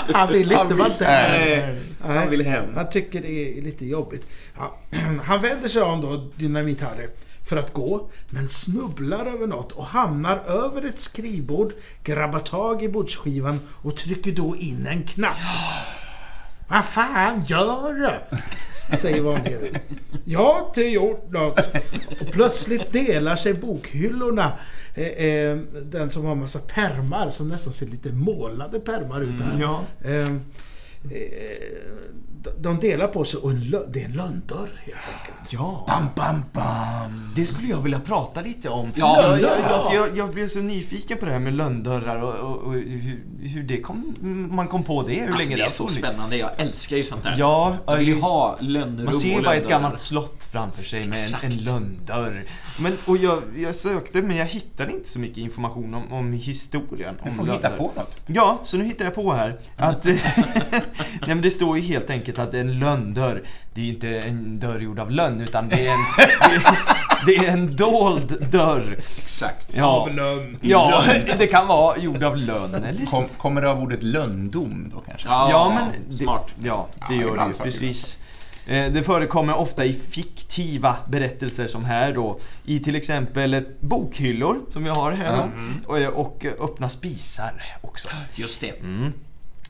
[0.13, 1.79] Han vill inte vara där.
[2.01, 2.75] Han vill hem.
[2.75, 4.27] Han tycker det är lite jobbigt.
[5.25, 7.09] Han vänder sig om då, Dynamit-Harry,
[7.49, 11.73] för att gå, men snubblar över något och hamnar över ett skrivbord,
[12.05, 15.37] grabbar tag i bordsskivan och trycker då in en knapp.
[16.73, 18.37] Vad fan gör du?
[18.97, 19.75] Säger Vanheden.
[20.25, 21.59] Jag har inte gjort något.
[22.21, 24.53] Och plötsligt delar sig bokhyllorna.
[24.95, 29.61] Eh, eh, den som har massa permar som nästan ser lite målade permar ut här.
[29.61, 29.85] ja.
[30.05, 30.29] Eh, eh,
[32.43, 35.53] de- de delar på sig och en det är en lönndörr helt enkelt.
[35.53, 35.85] Ja.
[35.89, 37.33] Bam, bam, bam.
[37.37, 38.89] Det skulle jag vilja prata lite om.
[38.95, 39.91] Ja, jag, ja.
[39.95, 43.63] jag, jag, blev så nyfiken på det här med lönndörrar och, och, och hur, hur
[43.63, 44.15] det kom,
[44.51, 45.97] man kom på det, hur Alltså, länge det är så funnits.
[45.97, 46.37] spännande.
[46.37, 47.35] Jag älskar ju sånt här.
[47.39, 51.19] Ja, Jag vill ju ha lönnrum Man ser bara ett gammalt slott framför sig med
[51.19, 51.45] Exakt.
[51.45, 52.45] en, en lönndörr.
[52.81, 57.15] Men, och jag, jag sökte men jag hittade inte så mycket information om, om historien.
[57.23, 57.77] Du om får hitta lönndörr.
[57.79, 58.17] på något.
[58.27, 60.15] Ja, så nu hittar jag på här att Nej
[61.27, 63.43] men det står ju helt enkelt att en lönndörr,
[63.75, 67.47] det är inte en dörr gjord av lönn utan det är en, det är, det
[67.47, 68.97] är en dold dörr.
[69.23, 69.75] Exakt.
[69.75, 70.57] Ja, Av lönn.
[70.61, 71.03] ja
[71.39, 73.07] det kan vara gjord av lönn eller?
[73.07, 75.29] Kom, kommer det av ordet lönndom då kanske?
[75.29, 76.55] Ja, Ja, men det, smart.
[76.63, 77.53] Ja, det Ja, gör det ju.
[77.65, 78.17] Precis.
[78.67, 82.39] Eh, Det förekommer ofta i fiktiva berättelser som här då.
[82.65, 85.51] I till exempel bokhyllor som jag har här då.
[85.87, 88.09] Och, eh, och öppna spisar också.
[88.35, 88.69] Just det.
[88.69, 89.09] Eh,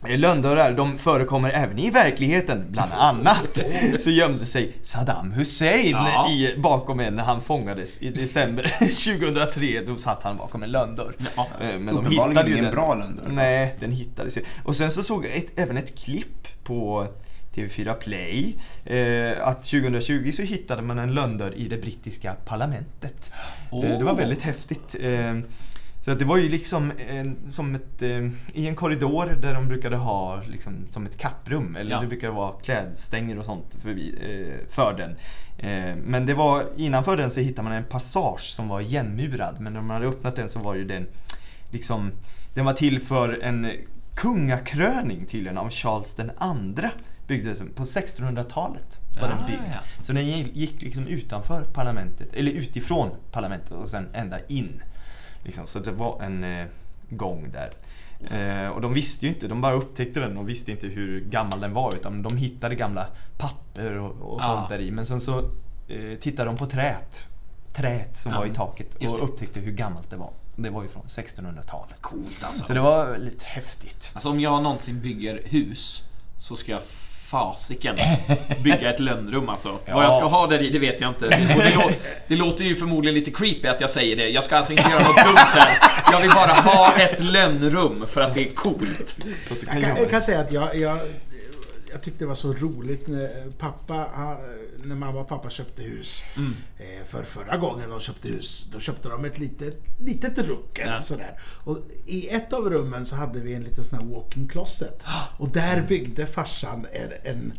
[0.07, 2.65] Lönndörrar, de förekommer även i verkligheten.
[2.69, 3.63] Bland annat
[3.99, 6.29] så gömde sig Saddam Hussein Ja.
[6.31, 8.63] i, bakom en när han fångades i december
[9.19, 9.81] 2003.
[9.87, 11.15] Då satt han bakom en lönndörr.
[11.35, 11.47] Ja.
[11.61, 12.73] Eh, Men de hittade ju ingen den.
[12.73, 13.29] bra lönndörr.
[13.29, 14.41] Nej, den hittades ju.
[14.63, 17.07] Och sen så såg jag ett, även ett klipp på
[17.55, 18.55] TV4 Play.
[18.85, 23.31] Eh, att 2020 så hittade man en lönndörr i det brittiska parlamentet.
[23.71, 24.17] Eh, det var Oh.
[24.17, 24.95] väldigt häftigt.
[25.01, 25.37] Eh,
[26.05, 29.67] så att det var ju liksom en, som ett, eh, i en korridor där de
[29.67, 31.75] brukade ha liksom, som ett kapprum.
[31.75, 32.01] Eller Ja.
[32.01, 35.09] det brukade vara klädstänger och sånt förbi, eh, för den.
[35.57, 39.55] Eh, men det var, innanför den så hittade man en passage som var igenmurad.
[39.59, 41.07] Men när man hade öppnat den så var ju den
[41.71, 42.11] liksom,
[42.53, 43.67] den var till för en
[44.15, 46.91] kungakröning tydligen av Charles den andra.
[47.27, 49.59] Byggdes på 1600-talet var den Ah, byggd.
[49.73, 49.79] ja.
[50.01, 54.81] Så den gick liksom utanför parlamentet, eller utifrån parlamentet och sen ända in.
[55.43, 56.65] Liksom, så det var en eh,
[57.09, 57.71] gång där.
[58.31, 61.59] Eh, och de visste ju inte, de bara upptäckte den och visste inte hur gammal
[61.59, 64.45] den var utan de hittade gamla papper och, och Ah.
[64.45, 64.91] sånt där i.
[64.91, 65.39] Men sen så
[65.87, 67.21] eh, tittade de på träet,
[67.73, 70.31] träet som Ja, var i taket och upptäckte hur gammalt det var.
[70.55, 72.01] Det var ju från 1600-talet.
[72.01, 72.65] Coolt alltså.
[72.65, 74.11] Så det var lite häftigt.
[74.13, 76.03] Alltså om jag någonsin bygger hus
[76.37, 76.81] så ska jag
[77.33, 77.95] fasiken
[78.63, 79.79] bygga ett lönnrum alltså.
[79.93, 81.27] Vad jag ska ha där i, det vet jag inte.
[81.29, 81.35] Det,
[81.75, 81.91] lå-
[82.27, 84.29] det låter ju förmodligen lite creepy att jag säger det.
[84.29, 85.77] Jag ska alltså inte göra något dumt här.
[86.11, 89.17] Jag vill bara ha ett lönnrum för att det är coolt.
[89.49, 90.97] Jag kan jag kan säga att jag, jag,
[91.91, 94.37] jag tyckte det var så roligt när pappa, han-
[94.85, 96.23] när mamma och pappa köpte hus.
[96.37, 96.55] Mm.
[96.77, 100.87] Eh, För förra gången de köpte hus, då köpte de ett litet, litet ruckel.
[100.87, 101.01] Ja.
[101.01, 101.39] Sådär.
[101.63, 105.03] Och I ett av rummen så hade vi en liten sån här walk-in closet.
[105.37, 107.53] Och där byggde farsan en, en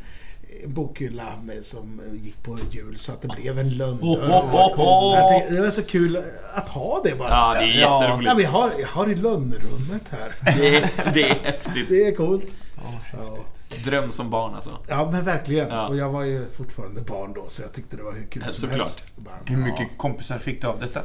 [0.62, 4.06] en bokhylla med, som gick på hjul så att det blev en lönndörr.
[4.06, 5.38] Oh, oh, oh.
[5.38, 6.22] Tyckte- Det var så kul
[6.54, 7.28] att ha det bara.
[7.30, 8.26] Ja, det är jätteroligt.
[8.28, 10.34] Ja, vi har, jag har i lönnrummet här.
[10.58, 11.86] Det är, det är häftigt.
[11.88, 12.56] Det är coolt.
[13.12, 13.38] Ja.
[13.84, 14.78] Dröm som barn alltså.
[14.88, 15.68] Ja men verkligen.
[15.68, 15.88] Ja.
[15.88, 18.52] Och jag var ju fortfarande barn då så jag tyckte det var hur kul Ja,
[18.52, 18.78] som såklart.
[18.78, 19.16] helst.
[19.16, 21.00] Bara, Hur mycket kompisar fick du av detta?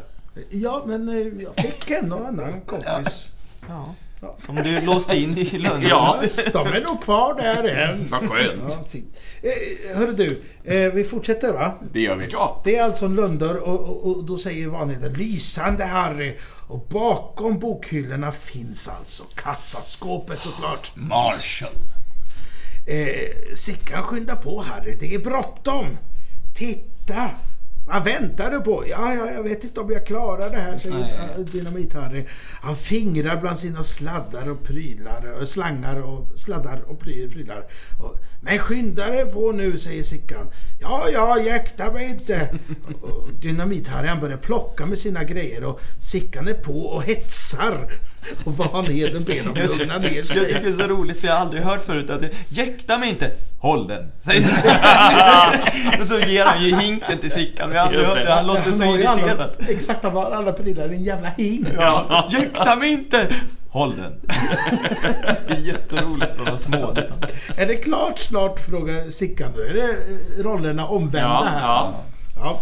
[0.50, 3.32] Ja men eh, jag fick en och annan kompis.
[3.68, 3.96] Ja.
[4.22, 4.36] Ja.
[4.38, 5.90] Som du låste in i lönnrummet.
[5.90, 6.18] Ja.
[6.54, 8.08] De är nog kvar där än.
[8.12, 8.78] Vad skönt.
[8.94, 11.74] Ja, eh, hörru du, eh, vi fortsätter va?
[11.92, 12.28] Det gör vi.
[12.32, 16.38] Ja, Det är alltså en lönndörr och, och, och då säger Vanheden lysande Harry.
[16.68, 20.92] Och bakom bokhyllorna finns alltså kassaskåpet såklart.
[20.96, 21.70] Marshall.
[22.86, 25.98] Eh, Sickan skyndar på Harry, det är bråttom.
[26.56, 27.30] Titta!
[27.88, 28.84] Vad väntar du på?
[28.88, 31.46] Ja, ja, jag vet inte om jag klarar det här, säger Nej.
[31.46, 32.26] Dynamit-Harry.
[32.62, 37.66] Han fingrar bland sina sladdar och prylar, och slangar och sladdar och pry- prylar.
[38.42, 40.50] Men skynda dig på nu, säger Sickan.
[40.82, 42.50] Ja, ja, jäkta mig inte.
[43.42, 47.92] Dynamit-Harry han börjar plocka med sina grejer och Sickan är på och hetsar.
[48.44, 50.40] Och Vanheden ber dem lugna ner Jag sig.
[50.40, 53.32] tycker det är så roligt för jag har aldrig hört förut att jäkta mig inte,
[53.60, 54.12] håll den.
[54.22, 56.00] Säger han.
[56.02, 57.70] och så ger han ju hinken till Sickan.
[57.70, 58.34] Vi har aldrig Just hört det.
[58.34, 59.50] Han låter så irriterad.
[59.70, 61.68] exakt, han har alla prylar i en jävla hink.
[61.78, 63.28] Ja, jäkta mig inte,
[63.70, 64.14] håll den.
[65.48, 67.30] det är jätteroligt sådana små detaljer.
[67.58, 69.52] Är det klart snart, frågar Sickan.
[69.56, 71.62] Då är det eh, rollerna omvända Ja, här.
[71.62, 72.04] ja.
[72.42, 72.62] Ja.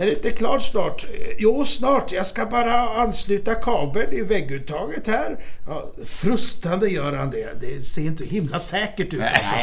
[0.00, 1.06] Är det inte klart snart?
[1.38, 2.12] Jo, snart.
[2.12, 5.44] Jag ska bara ansluta kabeln i vägguttaget här.
[5.66, 7.60] Ja, frustande gör han det.
[7.60, 9.22] Det ser inte himla säkert ut.
[9.22, 9.54] Alltså.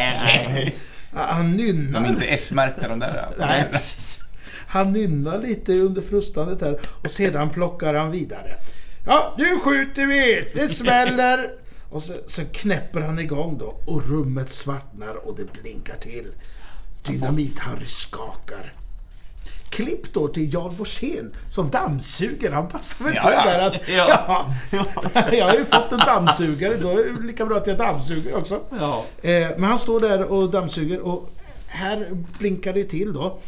[1.13, 2.03] Han De nynnar.
[2.05, 3.35] är inte S-märkta de där.
[3.39, 4.19] Nej, precis.
[4.67, 8.57] Han nynnar lite under frustandet här och sedan plockar han vidare.
[9.05, 10.47] Ja, nu skjuter vi!
[10.53, 11.49] Det smäller!
[11.89, 16.27] Och så, så knäpper han igång då och rummet svartnar och det blinkar till.
[17.03, 18.73] Dynamit-Harry skakar.
[19.77, 22.51] Klipp då till Jan Borssén som dammsuger.
[22.51, 23.87] Han passar väl Ja, där att...
[23.87, 24.45] Ja.
[24.71, 24.85] Ja.
[25.31, 26.77] jag har ju fått en dammsugare.
[26.77, 28.59] Då är det lika bra att jag dammsuger också.
[28.79, 29.03] Ja.
[29.21, 31.29] Eh, men han står där och dammsuger och
[31.67, 32.07] här
[32.39, 33.39] blinkar det till då.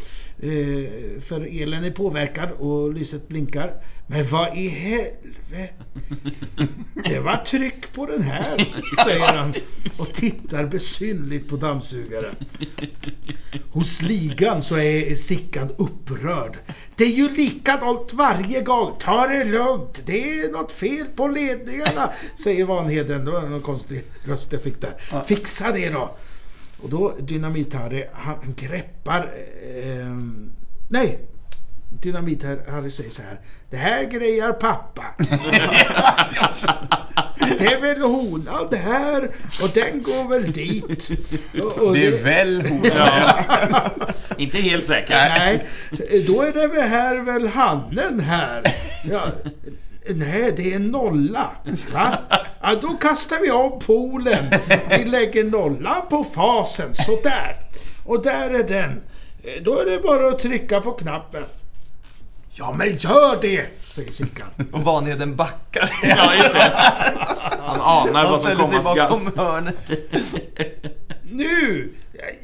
[0.42, 3.74] Eh, för elen är påverkad och lyset blinkar.
[4.08, 5.74] Men vad i helvete?
[7.06, 8.68] Det var tryck på den här,
[9.06, 9.54] säger han
[10.00, 12.36] och tittar besynligt på dammsugaren.
[13.72, 16.58] Hos ligan så är Sickan upprörd.
[16.96, 18.96] Det är ju likadant varje gång.
[19.00, 20.04] Ta det lugnt.
[20.06, 23.26] Det är något fel på ledningarna, säger Vanheden.
[23.26, 25.24] Det var någon konstig röst jag fick där.
[25.26, 26.18] Fixa det då.
[26.82, 29.32] Och då Dynamit-Harry, han greppar...
[29.84, 30.16] Eh,
[30.90, 31.20] nej!
[32.02, 33.40] Dynamit-Harry säger så här.
[33.70, 35.06] Det här grejar pappa.
[37.40, 39.32] det är väl honan det här
[39.64, 41.10] och den går väl dit.
[41.64, 42.84] Och, och Det är väl hon.
[42.96, 43.92] Ja.
[44.38, 45.14] Inte helt säker.
[45.14, 45.68] Nej,
[46.28, 48.64] då är det väl här väl hannen här.
[49.04, 49.32] Ja,
[50.08, 51.50] nej, det är en nolla.
[51.94, 52.18] Va?
[52.62, 54.44] Ja, då kastar vi om polen.
[54.90, 57.56] Vi lägger nollan på fasen, sådär.
[58.06, 59.02] Och där är den.
[59.62, 61.44] Då är det bara att trycka på knappen.
[62.52, 64.48] Ja, men gör det, säger Sickan.
[64.72, 65.92] Och Vanheden backar.
[66.04, 66.72] Ja, just det.
[67.62, 68.96] Han anar Han vad som ställer sig komma skall.
[68.98, 69.82] bakom hörnet.
[71.32, 71.94] Nu!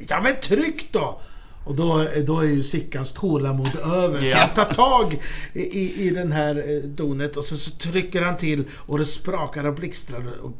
[0.08, 1.22] Ja men tryck då!
[1.66, 4.32] Och då, då är ju Sickans tålamod över.
[4.32, 5.18] Så han tar tag
[5.54, 9.64] i, i, den här eh, donet och så, så trycker han till och det sprakar
[9.64, 10.40] och blixtrar.
[10.42, 10.52] Och,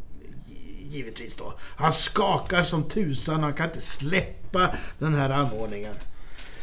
[0.96, 1.54] givetvis då.
[1.60, 3.44] Han skakar som tusan.
[3.44, 5.94] Han kan inte släppa den här anordningen.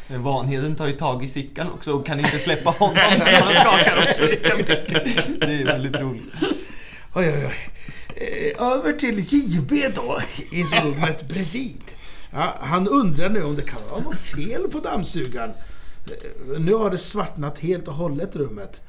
[0.09, 2.97] Men Vanheden tar ju tag i Sickan också och kan inte släppa honom.
[2.97, 5.41] Han skakar också lika mycket.
[5.41, 6.33] Det är väldigt roligt.
[7.15, 7.71] Oj, oj, oj.
[8.17, 11.83] Eh, Över till JB då, i rummet bredvid.
[12.61, 15.51] Han undrar nu om det kan vara något fel på dammsugaren.
[16.07, 18.81] Eh, Nu har det svartnat helt och hållet rummet.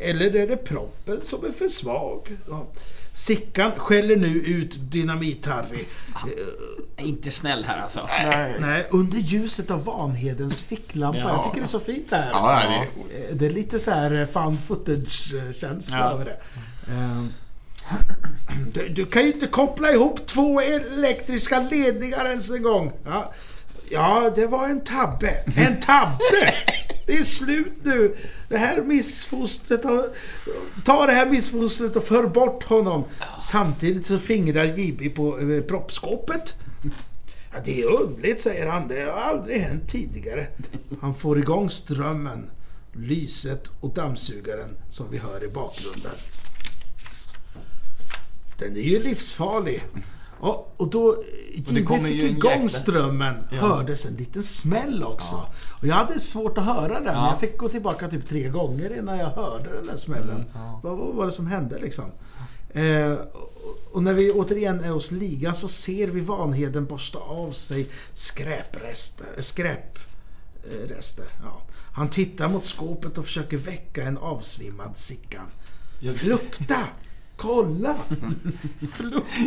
[0.00, 2.36] Eller är det proppen som är för svag?
[2.48, 2.66] Ja.
[3.14, 5.84] Sickan skäller nu ut Dynamit-Harry.
[6.98, 8.00] Eh, Inte snäll här alltså.
[8.60, 11.18] Nej, under ljuset av Vanhedens ficklampa.
[11.18, 11.28] Ja.
[11.28, 12.30] Jag tycker det är så fint det här.
[12.30, 16.10] Ja, det är Eh, Det är lite så här eh, found footage-känsla Ja.
[16.12, 16.36] över det.
[16.92, 17.28] Ehm,
[18.74, 22.92] du, du kan ju inte koppla ihop två elektriska ledningar ens en gång.
[23.04, 23.32] Ja,
[23.90, 25.34] ja det var en tabbe.
[25.56, 26.54] En tabbe!
[27.06, 28.14] Det är slut nu.
[28.48, 30.08] Det här missfostret har...
[30.84, 33.04] Ta det här missfostret och för bort honom.
[33.38, 36.54] Samtidigt så fingrar JB på eh, proppskåpet.
[37.52, 38.88] Ja, det är underligt, säger han.
[38.88, 40.46] Det har aldrig hänt tidigare.
[41.00, 42.50] Han får igång strömmen,
[42.92, 46.12] lyset och dammsugaren som vi hör i bakgrunden.
[48.64, 49.84] Den är ju livsfarlig.
[50.40, 51.16] Och, och då
[51.54, 55.36] JB kommer fick igång strömmen hördes en liten smäll också.
[55.80, 57.14] Och jag hade svårt att höra den.
[57.14, 57.30] Ja.
[57.30, 60.44] Jag fick gå tillbaka typ tre gånger innan jag hörde den där smällen.
[60.82, 62.04] Vad, vad var det som hände liksom?
[62.70, 63.48] Eh, och-
[63.92, 69.26] och när vi återigen är hos ligan så ser vi Vanheden borsta av sig skräprester.
[69.38, 71.60] Skräprester, ja.
[71.92, 75.44] Han tittar mot skåpet och försöker väcka en avsvimmad Sickan.
[76.00, 76.76] Jag- Flukta!
[77.42, 77.94] Kolla!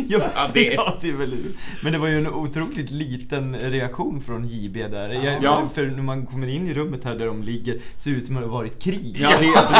[0.08, 0.64] Ja, det...
[0.64, 1.34] ja, det är väl
[1.82, 5.08] Men det var ju en otroligt liten reaktion från JB där.
[5.08, 5.70] Jag, Ja.
[5.74, 8.36] För när man kommer in i rummet här där de ligger ser det ut som
[8.36, 9.16] att det har varit krig.
[9.20, 9.74] Ja, det alltså,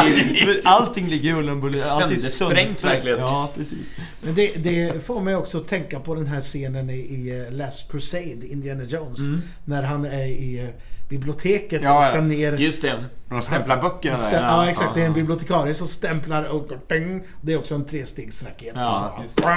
[0.45, 1.79] det allting ligger huller om buller.
[1.91, 3.19] Allt är Söndersprängt, verkligen.
[3.19, 3.97] Ja, precis.
[4.21, 7.91] Men det, det får mig också att tänka på den här scenen i, i Last
[7.91, 9.19] Crusade, Indiana Jones.
[9.19, 9.41] Mm.
[9.65, 10.69] När han är i
[11.09, 12.09] biblioteket Ja, och ja.
[12.09, 12.53] ska ner.
[12.57, 13.05] Just det.
[13.29, 14.41] De stämplar böckerna Stäm, där.
[14.47, 14.95] ja, exakt.
[14.95, 18.71] Det är en bibliotekarie som stämplar och ding, Det är också en trestegsraket.
[18.75, 19.49] Ja, och just så,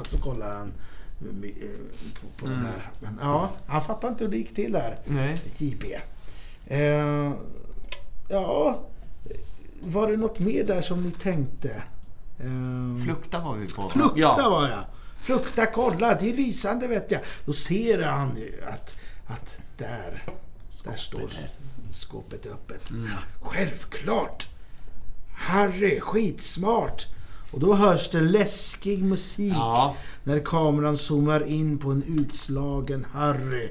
[0.00, 0.72] och så kollar han
[1.20, 1.50] eh,
[2.20, 2.58] på, på Mm.
[2.58, 2.90] det där.
[3.00, 4.96] Men ja, han fattar inte hur det gick till där.
[5.04, 5.36] Nej.
[5.58, 5.84] JB.
[6.66, 7.32] Eh,
[8.28, 8.80] ja,
[9.82, 11.68] var det något mer där som ni tänkte?
[12.38, 13.88] Eh, Flukta var vi på.
[13.90, 14.50] Flukta Ja.
[14.50, 14.84] var jag.
[15.20, 17.20] Flukta, kolla, det är lysande vet jag.
[17.44, 20.22] Då ser han ju att, att där,
[20.82, 21.30] där står
[21.92, 22.90] skåpet är öppet.
[22.90, 23.10] Mm.
[23.40, 24.48] Självklart!
[25.34, 27.06] Harry, skitsmart!
[27.52, 29.94] Och då hörs det läskig musik Ja.
[30.24, 33.68] när kameran zoomar in på en utslagen Harry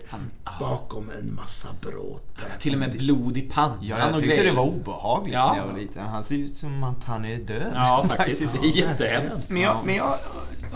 [0.59, 2.43] bakom en massa bråte.
[2.59, 4.51] Till och med blod i pannan Ja, jag och tyckte grejer.
[4.51, 5.51] det var obehagligt Ja.
[5.53, 6.05] när jag var liten.
[6.07, 7.71] Han ser ut som att han är död.
[7.73, 8.61] Ja, faktiskt.
[8.61, 9.49] Det är jättehemskt.
[9.49, 10.13] Men jag, men jag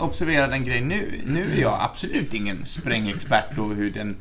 [0.00, 1.20] observerade en grej nu.
[1.26, 4.16] Nu är jag absolut ingen sprängexpert och hur den,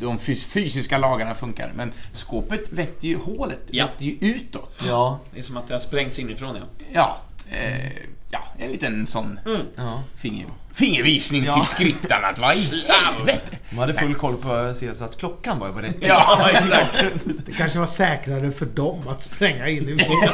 [0.00, 1.72] de fys- fysiska lagarna funkar.
[1.76, 3.84] Men skåpet vetter ju, hålet Ja.
[3.86, 4.74] vetter ju utåt.
[4.86, 5.20] Ja.
[5.32, 6.62] Det är som att det har sprängts inifrån, ja.
[6.92, 7.16] Ja,
[7.54, 7.90] eh,
[8.30, 9.40] ja en liten sån
[9.76, 10.02] ja.
[10.16, 11.52] finger, fingervisning Ja.
[11.52, 12.26] till skriptarna.
[12.26, 13.56] att Vad i helvete?
[13.70, 16.08] De hade full koll på så att klockan var på rätt tid.
[16.08, 17.04] Ja, exakt.
[17.46, 20.16] Det kanske var säkrare för dem att spränga inifrån.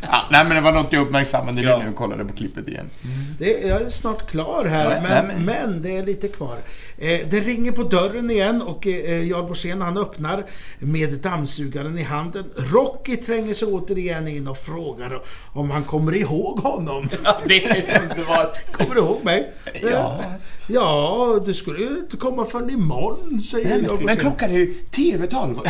[0.00, 1.78] ja, nej, men det var något jag uppmärksammade nu Ja.
[1.78, 2.90] när jag kollade på klippet igen.
[3.38, 6.28] Det är, jag är snart klar här, Ja, men, nej, men- men det är lite
[6.28, 6.56] kvar.
[7.02, 10.44] Eh, det ringer på dörren igen och eh, Jarl Borssén han öppnar
[10.78, 12.44] med dammsugaren i handen.
[12.56, 17.08] Rocky tränger sig återigen in och frågar om han kommer ihåg honom.
[17.46, 18.72] Det är underbart.
[18.72, 19.52] Kommer du ihåg mig?
[19.82, 19.88] Ja.
[19.88, 20.26] Eh,
[20.68, 24.16] Ja, du skulle ju inte komma förrän imorgon, säger Nej, Jarl men, men Borssén.
[24.20, 25.68] klockan är ju TV12.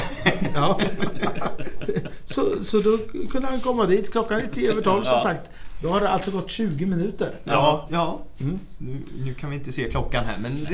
[0.54, 0.80] Ja.
[2.24, 2.98] så, så då
[3.30, 4.12] kunde han komma dit.
[4.12, 5.20] Klockan är tio över tolv som Ja.
[5.22, 5.50] sagt.
[5.82, 7.34] Då har det alltså gått 20 minuter.
[7.44, 8.22] Ja, ja.
[8.38, 8.58] Nu,
[9.24, 10.52] nu kan vi inte se klockan här men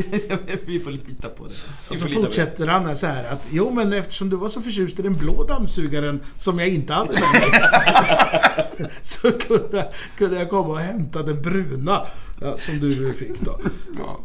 [0.66, 1.55] vi får lita på det.
[1.90, 5.03] Och så fortsätter han så här att Jo men eftersom du var så förtjust i
[5.03, 10.79] den blå dammsugaren som jag inte hade med mig Så kunde, kunde jag komma och
[10.79, 12.07] hämta den bruna
[12.40, 13.61] ja, som du fick då.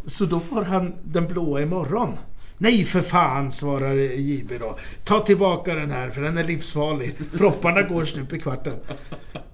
[0.05, 2.17] Så då får han den blåa imorgon.
[2.57, 4.77] Nej för fan, svarar JB då.
[5.03, 7.15] Ta tillbaka den här för den är livsfarlig.
[7.37, 8.73] Propparna går stup i kvarten.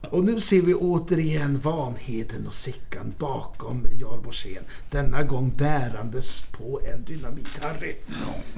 [0.09, 4.63] Och nu ser vi återigen Vanheden och Sickan bakom Jarl Borssén.
[4.91, 7.95] Denna gång bärandes på en dynamit-Harry.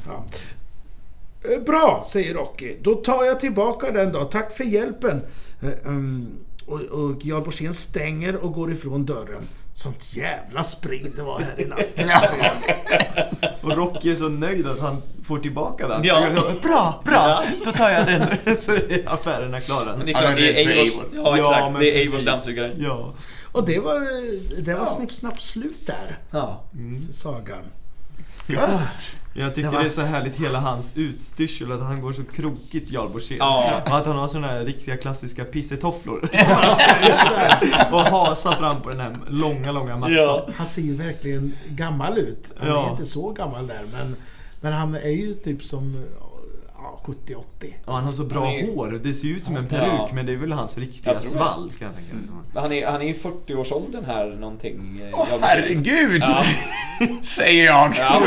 [0.08, 0.26] Ja.
[1.44, 2.76] Eh, bra, säger Rocky.
[2.82, 4.24] Då tar jag tillbaka den då.
[4.24, 5.22] Tack för hjälpen.
[5.62, 6.28] Eh, ehm,
[6.66, 9.44] och, och Jarl Borssén stänger och går ifrån dörren.
[9.74, 11.82] Sånt jävla spring det var här i natt.
[13.62, 16.04] Och Rocky är så nöjd att han får tillbaka den.
[16.04, 16.28] Ja.
[16.62, 17.44] Bra, bra!
[17.66, 18.28] Då tar jag den.
[18.58, 19.98] Så är affärerna klara.
[19.98, 20.94] Men det är Ja, klart, det är Eivors...
[20.94, 21.06] Eivor.
[21.14, 21.80] Ja, exakt.
[21.80, 22.00] det är.
[22.00, 22.74] Eivors dammsugare.
[22.78, 23.14] Ja.
[23.52, 24.00] Och det var,
[24.62, 26.18] det var snipp, snapp, slut där.
[26.32, 26.64] Ja.
[27.08, 27.64] För sagan.
[29.34, 32.24] Jag tycker Det det, var- är så härligt hela hans utstyrsel, att han går så
[32.24, 33.38] krokigt Jarl Borssén.
[33.40, 33.82] Ja.
[33.86, 36.20] Och att han har såna här riktiga klassiska pissetofflor.
[37.92, 40.16] och hasar fram på den här långa, långa mattan.
[40.16, 40.48] Ja.
[40.56, 42.52] Han ser ju verkligen gammal ut.
[42.60, 42.86] Han Ja.
[42.88, 44.16] är inte så gammal där men,
[44.62, 46.04] men han är ju typ som
[47.06, 47.44] 70-80.
[47.86, 49.00] Och han har så bra är- hår.
[49.04, 49.78] Det ser ju ut som en Ja.
[49.80, 51.20] peruk, men det är väl hans riktiga det.
[51.20, 52.24] svall kan jag tänka mig.
[52.56, 55.02] Han är, han är i 40-årsåldern här någonting.
[55.14, 56.22] Åh jag herregud!
[56.26, 56.44] Ja.
[57.24, 58.22] Säger jag Ja.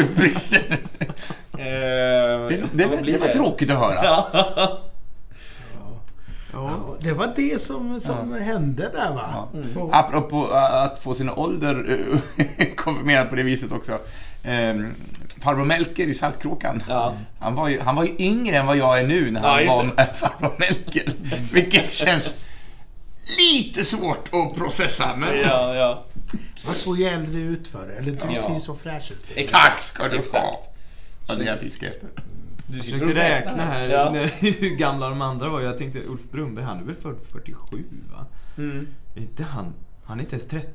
[1.59, 4.05] Eh, Det, det, blir det var tråkigt att höra.
[4.05, 4.81] Ja.
[7.05, 7.09] Ja.
[7.09, 9.49] Ja, det var det som, som hände där va?
[9.75, 9.89] Ja.
[9.93, 12.01] Apropå äh, att få sin ålder
[12.37, 13.93] äh, konfirmerad på det viset också.
[14.49, 14.95] Um,
[15.41, 16.83] farbror Melker i Saltkråkan.
[16.89, 17.15] Ja.
[17.39, 19.63] Han, var ju, han var ju yngre än vad jag är nu när Ja, han
[19.63, 21.15] just var med farbror Melker.
[21.53, 22.45] Vilket känns
[23.39, 25.17] lite svårt att processa.
[25.17, 26.05] Men Ja, ja.
[26.65, 28.43] Han såg ju äldre ut för Eller du Ja.
[28.43, 29.25] ser ju så fräsch ut.
[29.35, 29.65] Exakt.
[29.65, 30.17] tack ska du ha.
[30.19, 30.69] Exakt.
[31.29, 32.09] Ja, det är jag fiskar efter.
[32.67, 34.11] Du försökte räkna här Ja.
[34.13, 35.61] när, hur gamla de andra var.
[35.61, 38.27] Jag tänkte Ulf Brunnberg, han är väl född 47 va?
[38.59, 38.87] Mm.
[39.15, 39.73] Är inte han,
[40.05, 40.69] han är inte ens 30?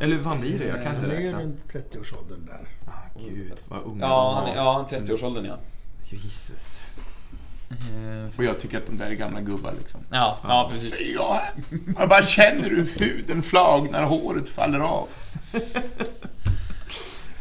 [0.00, 0.64] Eller fan blir det?
[0.64, 1.40] Jag kan inte Han är ju räkna.
[1.40, 2.68] runt 30-årsåldern där.
[2.86, 4.86] Ah, gud, vad ung Ja, han han är, var.
[4.90, 5.58] ja, 30-årsåldern ja.
[6.10, 6.80] Jesus.
[8.36, 10.00] Och jag tycker att de där är gamla gubbar liksom.
[10.12, 10.90] Ja, ja precis.
[10.90, 11.52] Säger jag här.
[11.98, 15.08] Jag bara känner hur huden flagnar håret faller av.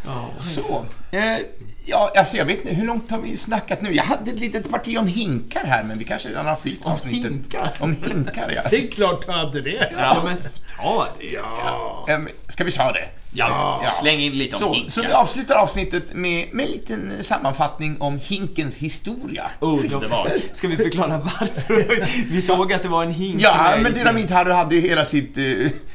[0.06, 0.30] Ja.
[0.40, 0.86] Så.
[1.12, 1.38] Eh,
[1.88, 3.94] ja, alltså jag vet inte, hur långt har vi snackat nu?
[3.96, 7.32] Jag hade ett litet parti om hinkar här, men vi kanske redan har fyllt avsnittet.
[7.32, 7.70] hinkar?
[7.80, 8.62] Om hinkar, ja.
[8.70, 9.92] Det är klart du hade det.
[9.98, 10.38] Ja, men
[10.78, 11.26] ta det.
[11.26, 12.06] Ja.
[12.10, 13.10] Ehm, ska vi ta det?
[13.34, 13.90] Ja, Ja.
[13.90, 14.90] släng in lite om Så, hinkar.
[14.92, 19.50] så vi avslutar avsnittet med, med en liten sammanfattning om hinkens historia.
[19.60, 20.32] Underbart.
[20.54, 22.08] Ska vi förklara varför?
[22.32, 25.44] Vi såg att det var en hink Ja, men Dynamit-Harry hade ju hela sitt eh,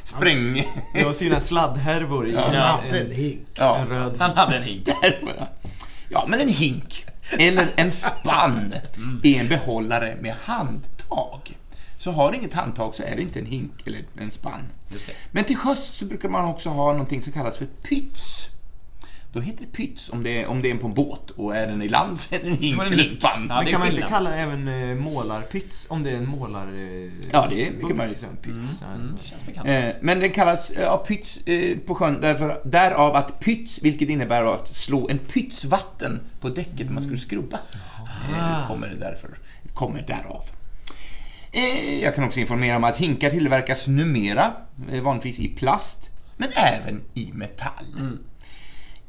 [0.04, 0.64] spräng...
[0.94, 2.40] Det var sina sladdhärvor i Ja.
[2.82, 3.40] hade en hink.
[3.54, 3.76] Ja.
[3.78, 4.88] en röd Han hade en hink.
[6.12, 7.04] Ja, men en hink.
[7.38, 8.74] eller en spann
[9.22, 11.56] är en behållare med handtag.
[11.96, 14.68] Så har det inget handtag så är det inte en hink eller en spann.
[15.30, 18.48] Men till sjöss så brukar man också ha någonting som kallas för pyts.
[19.32, 21.66] Då heter det pyts om det är, om det är på en båt och är
[21.66, 23.46] den i land så är det en hink eller spann.
[23.48, 26.66] Ja, Men kan man inte kalla det även eh, målarpyts om det är en målar...
[26.68, 28.26] Eh, Ja, det är mycket möjligt.
[28.44, 29.18] liksom.
[29.22, 29.68] Känns bekant.
[29.68, 31.40] Eh, Men den kallas ja, pyts
[31.86, 36.86] på sjön därför, därav att pyts, vilket innebär att slå en pyts vatten på däcket
[36.86, 37.58] när man skulle skrubba.
[38.38, 39.38] Eh, kommer det därför.
[39.74, 40.44] Kommer därav.
[42.02, 44.52] Jag kan också informera om att hinkar tillverkas numera,
[45.02, 48.18] vanligtvis i plast, men även i metall.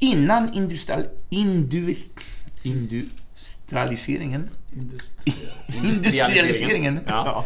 [0.03, 2.09] Innan industrial, indus,
[2.63, 5.33] industrialiseringen, Industri.
[5.83, 7.45] industrialiseringen Ja.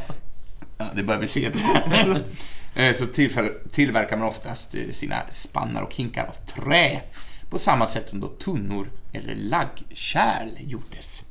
[0.78, 1.64] Ja, det börjar bli sent.
[2.76, 3.06] Eh, så
[3.72, 7.02] tillverkar man oftast eh, sina spannar och hinkar av trä
[7.50, 11.24] på samma sätt som då tunnor eller laggkärl gjordes.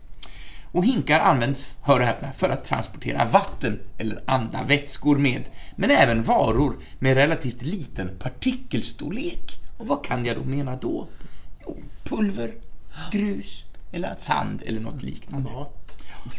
[0.64, 5.42] Och hinkar används, hör och häpna, för att transportera vatten eller andra vätskor med,
[5.76, 9.65] men även varor med relativt liten partikelstorlek.
[9.76, 11.06] Och vad kan jag då mena då?
[11.66, 12.54] Jo, pulver,
[13.12, 15.50] grus eller sand eller något liknande.
[15.50, 15.96] Mat.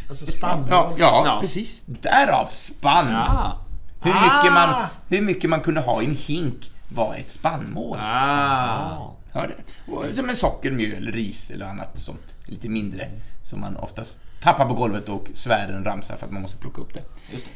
[0.08, 0.68] Alltså spannmål.
[0.70, 1.38] Ja, ja, Ja.
[1.40, 1.82] precis.
[1.86, 3.12] Därav spann.
[3.12, 3.58] Ja.
[4.00, 4.86] Hur mycket, man, Ah!
[5.08, 7.98] hur mycket man kunde ha i en hink var ett spannmål.
[8.00, 9.12] Ah.
[9.32, 9.92] Hör det?
[9.92, 13.08] Och, som en socker, mjöl, ris eller annat sånt lite mindre
[13.42, 16.94] som man oftast tappar på golvet och svären ramsar för att man måste plocka upp
[16.94, 17.02] det.
[17.32, 17.46] Just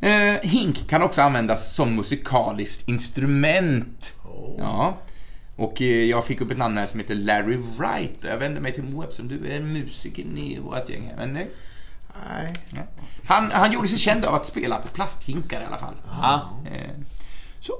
[0.00, 4.14] Eh, hink kan också användas som musikaliskt instrument.
[4.58, 4.96] Ja.
[5.56, 8.16] Och eh, jag fick upp ett namn här som heter Larry Wright.
[8.20, 11.26] Jag vänder mig till Moe eftersom du är musikern i vårt gäng här.
[11.26, 11.46] Men, eh,
[12.28, 12.54] Nej.
[13.28, 15.94] han, han gjorde sig känd av att spela på plasthinkar i alla fall.
[16.22, 16.50] Ja.
[16.74, 16.90] Eh,
[17.60, 17.72] så.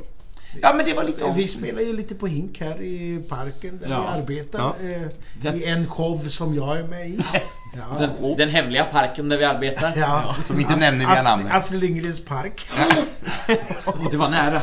[0.63, 1.37] Ja, men det var lite om...
[1.37, 4.01] Vi spelar ju lite på hink här i parken där Ja.
[4.03, 4.73] vi arbetar.
[5.43, 5.53] Ja.
[5.53, 7.21] I en show som jag är med i.
[7.73, 8.07] Ja.
[8.21, 9.93] Den, den hemliga parken där vi arbetar.
[9.97, 10.35] Ja.
[10.45, 11.53] Som inte nämner via namnet.
[11.53, 12.67] Astrid Lindgrens park.
[14.11, 14.63] Det var nära.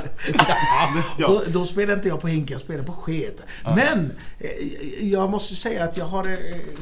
[1.18, 3.34] Då, då spelar inte jag på hink, jag spelar på sked.
[3.76, 4.49] Men eh,
[5.01, 6.38] jag måste säga att jag har, eh,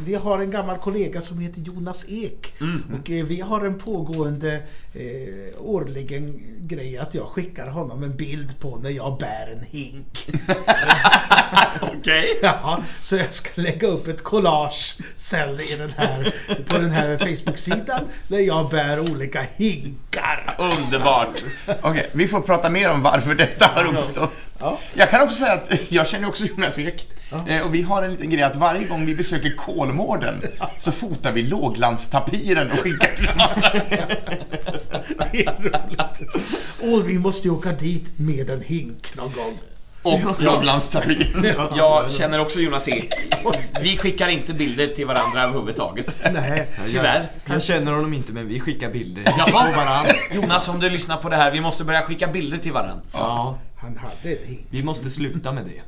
[0.06, 2.54] vi har en gammal kollega som heter Jonas Ek.
[3.00, 4.54] Och eh, vi har en pågående
[4.94, 10.30] eh, årligen grej att jag skickar honom en bild på när jag bär en hink.
[11.82, 12.40] Okej.
[12.42, 16.23] Ja, så jag ska lägga upp ett collage sen i den här,
[16.68, 20.56] på den här Facebook-sidan där jag bär olika hinkar.
[20.60, 21.44] Underbart.
[21.82, 24.34] Okej, vi får prata mer om varför detta har uppstått.
[24.94, 27.08] Jag kan också säga att jag känner också Jonas Ek.
[27.48, 30.42] Eh, Och vi har en liten grej att varje gång vi besöker Kolmården
[30.78, 33.30] så fotar vi låglandstapiren och skickar till.
[35.32, 36.22] Det är roligt.
[36.82, 39.58] Och vi måste ju åka dit med en hink någon gång.
[40.04, 41.56] Och låglandstapiren.
[41.76, 43.14] Jag känner också Jonas Ek.
[43.82, 46.16] Vi skickar inte bilder till varandra överhuvudtaget.
[46.34, 46.68] Nej.
[46.88, 47.28] Tyvärr.
[47.46, 49.48] Jag känner honom inte men vi skickar bilder Jaha.
[49.48, 50.12] på varandra.
[50.32, 53.02] Jonas, om du lyssnar på det här, vi måste börja skicka bilder till varandra.
[53.14, 54.66] Ja, Han hade en hink.
[54.70, 55.82] vi måste sluta med det.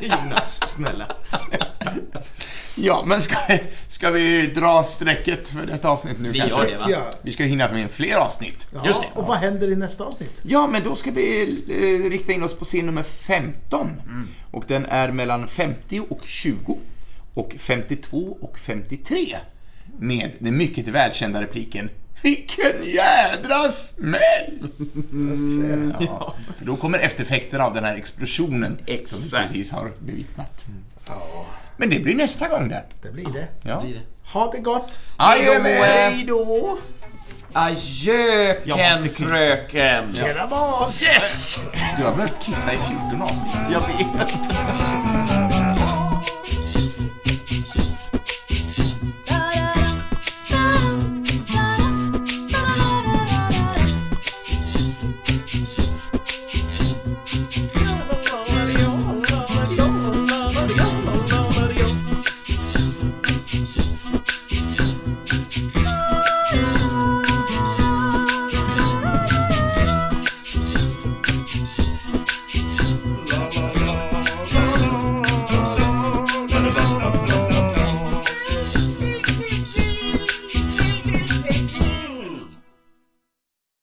[0.06, 1.06] Jonas, snälla.
[2.76, 3.36] Ja, men ska,
[3.88, 6.58] ska vi dra strecket för detta avsnitt nu Vi kanske?
[6.58, 6.86] gör det va?
[6.90, 7.10] Ja.
[7.22, 8.66] Vi ska hinna med fler avsnitt.
[8.74, 9.08] Ja, Just det.
[9.14, 10.40] Och vad händer i nästa avsnitt?
[10.42, 11.42] Ja, men då ska vi
[12.04, 13.90] eh, rikta in oss på scen nummer 15.
[14.50, 16.78] Och den är mellan 50 och 20
[17.34, 19.36] och 52 och 53.
[19.98, 21.90] Med den mycket välkända repliken
[22.22, 24.68] Vilken jädra smäll!
[26.00, 29.32] Ja, för då kommer eftereffekter av den här explosionen som vi Exakt.
[29.32, 30.64] precis har bevittnat.
[31.76, 32.84] Men det blir nästa gång där.
[33.02, 33.48] Det blir det.
[33.62, 33.80] Ja.
[33.80, 34.00] Blir det.
[34.32, 34.98] Ha det gott!
[35.16, 36.78] Adjö Hej då!
[37.52, 40.14] Adjö, Ken fröken.
[40.14, 41.02] Tjena boss!
[41.02, 41.60] Yes!
[41.98, 43.72] Du har behövt kissa i 14 avsnitt.
[43.72, 45.21] Jag vet.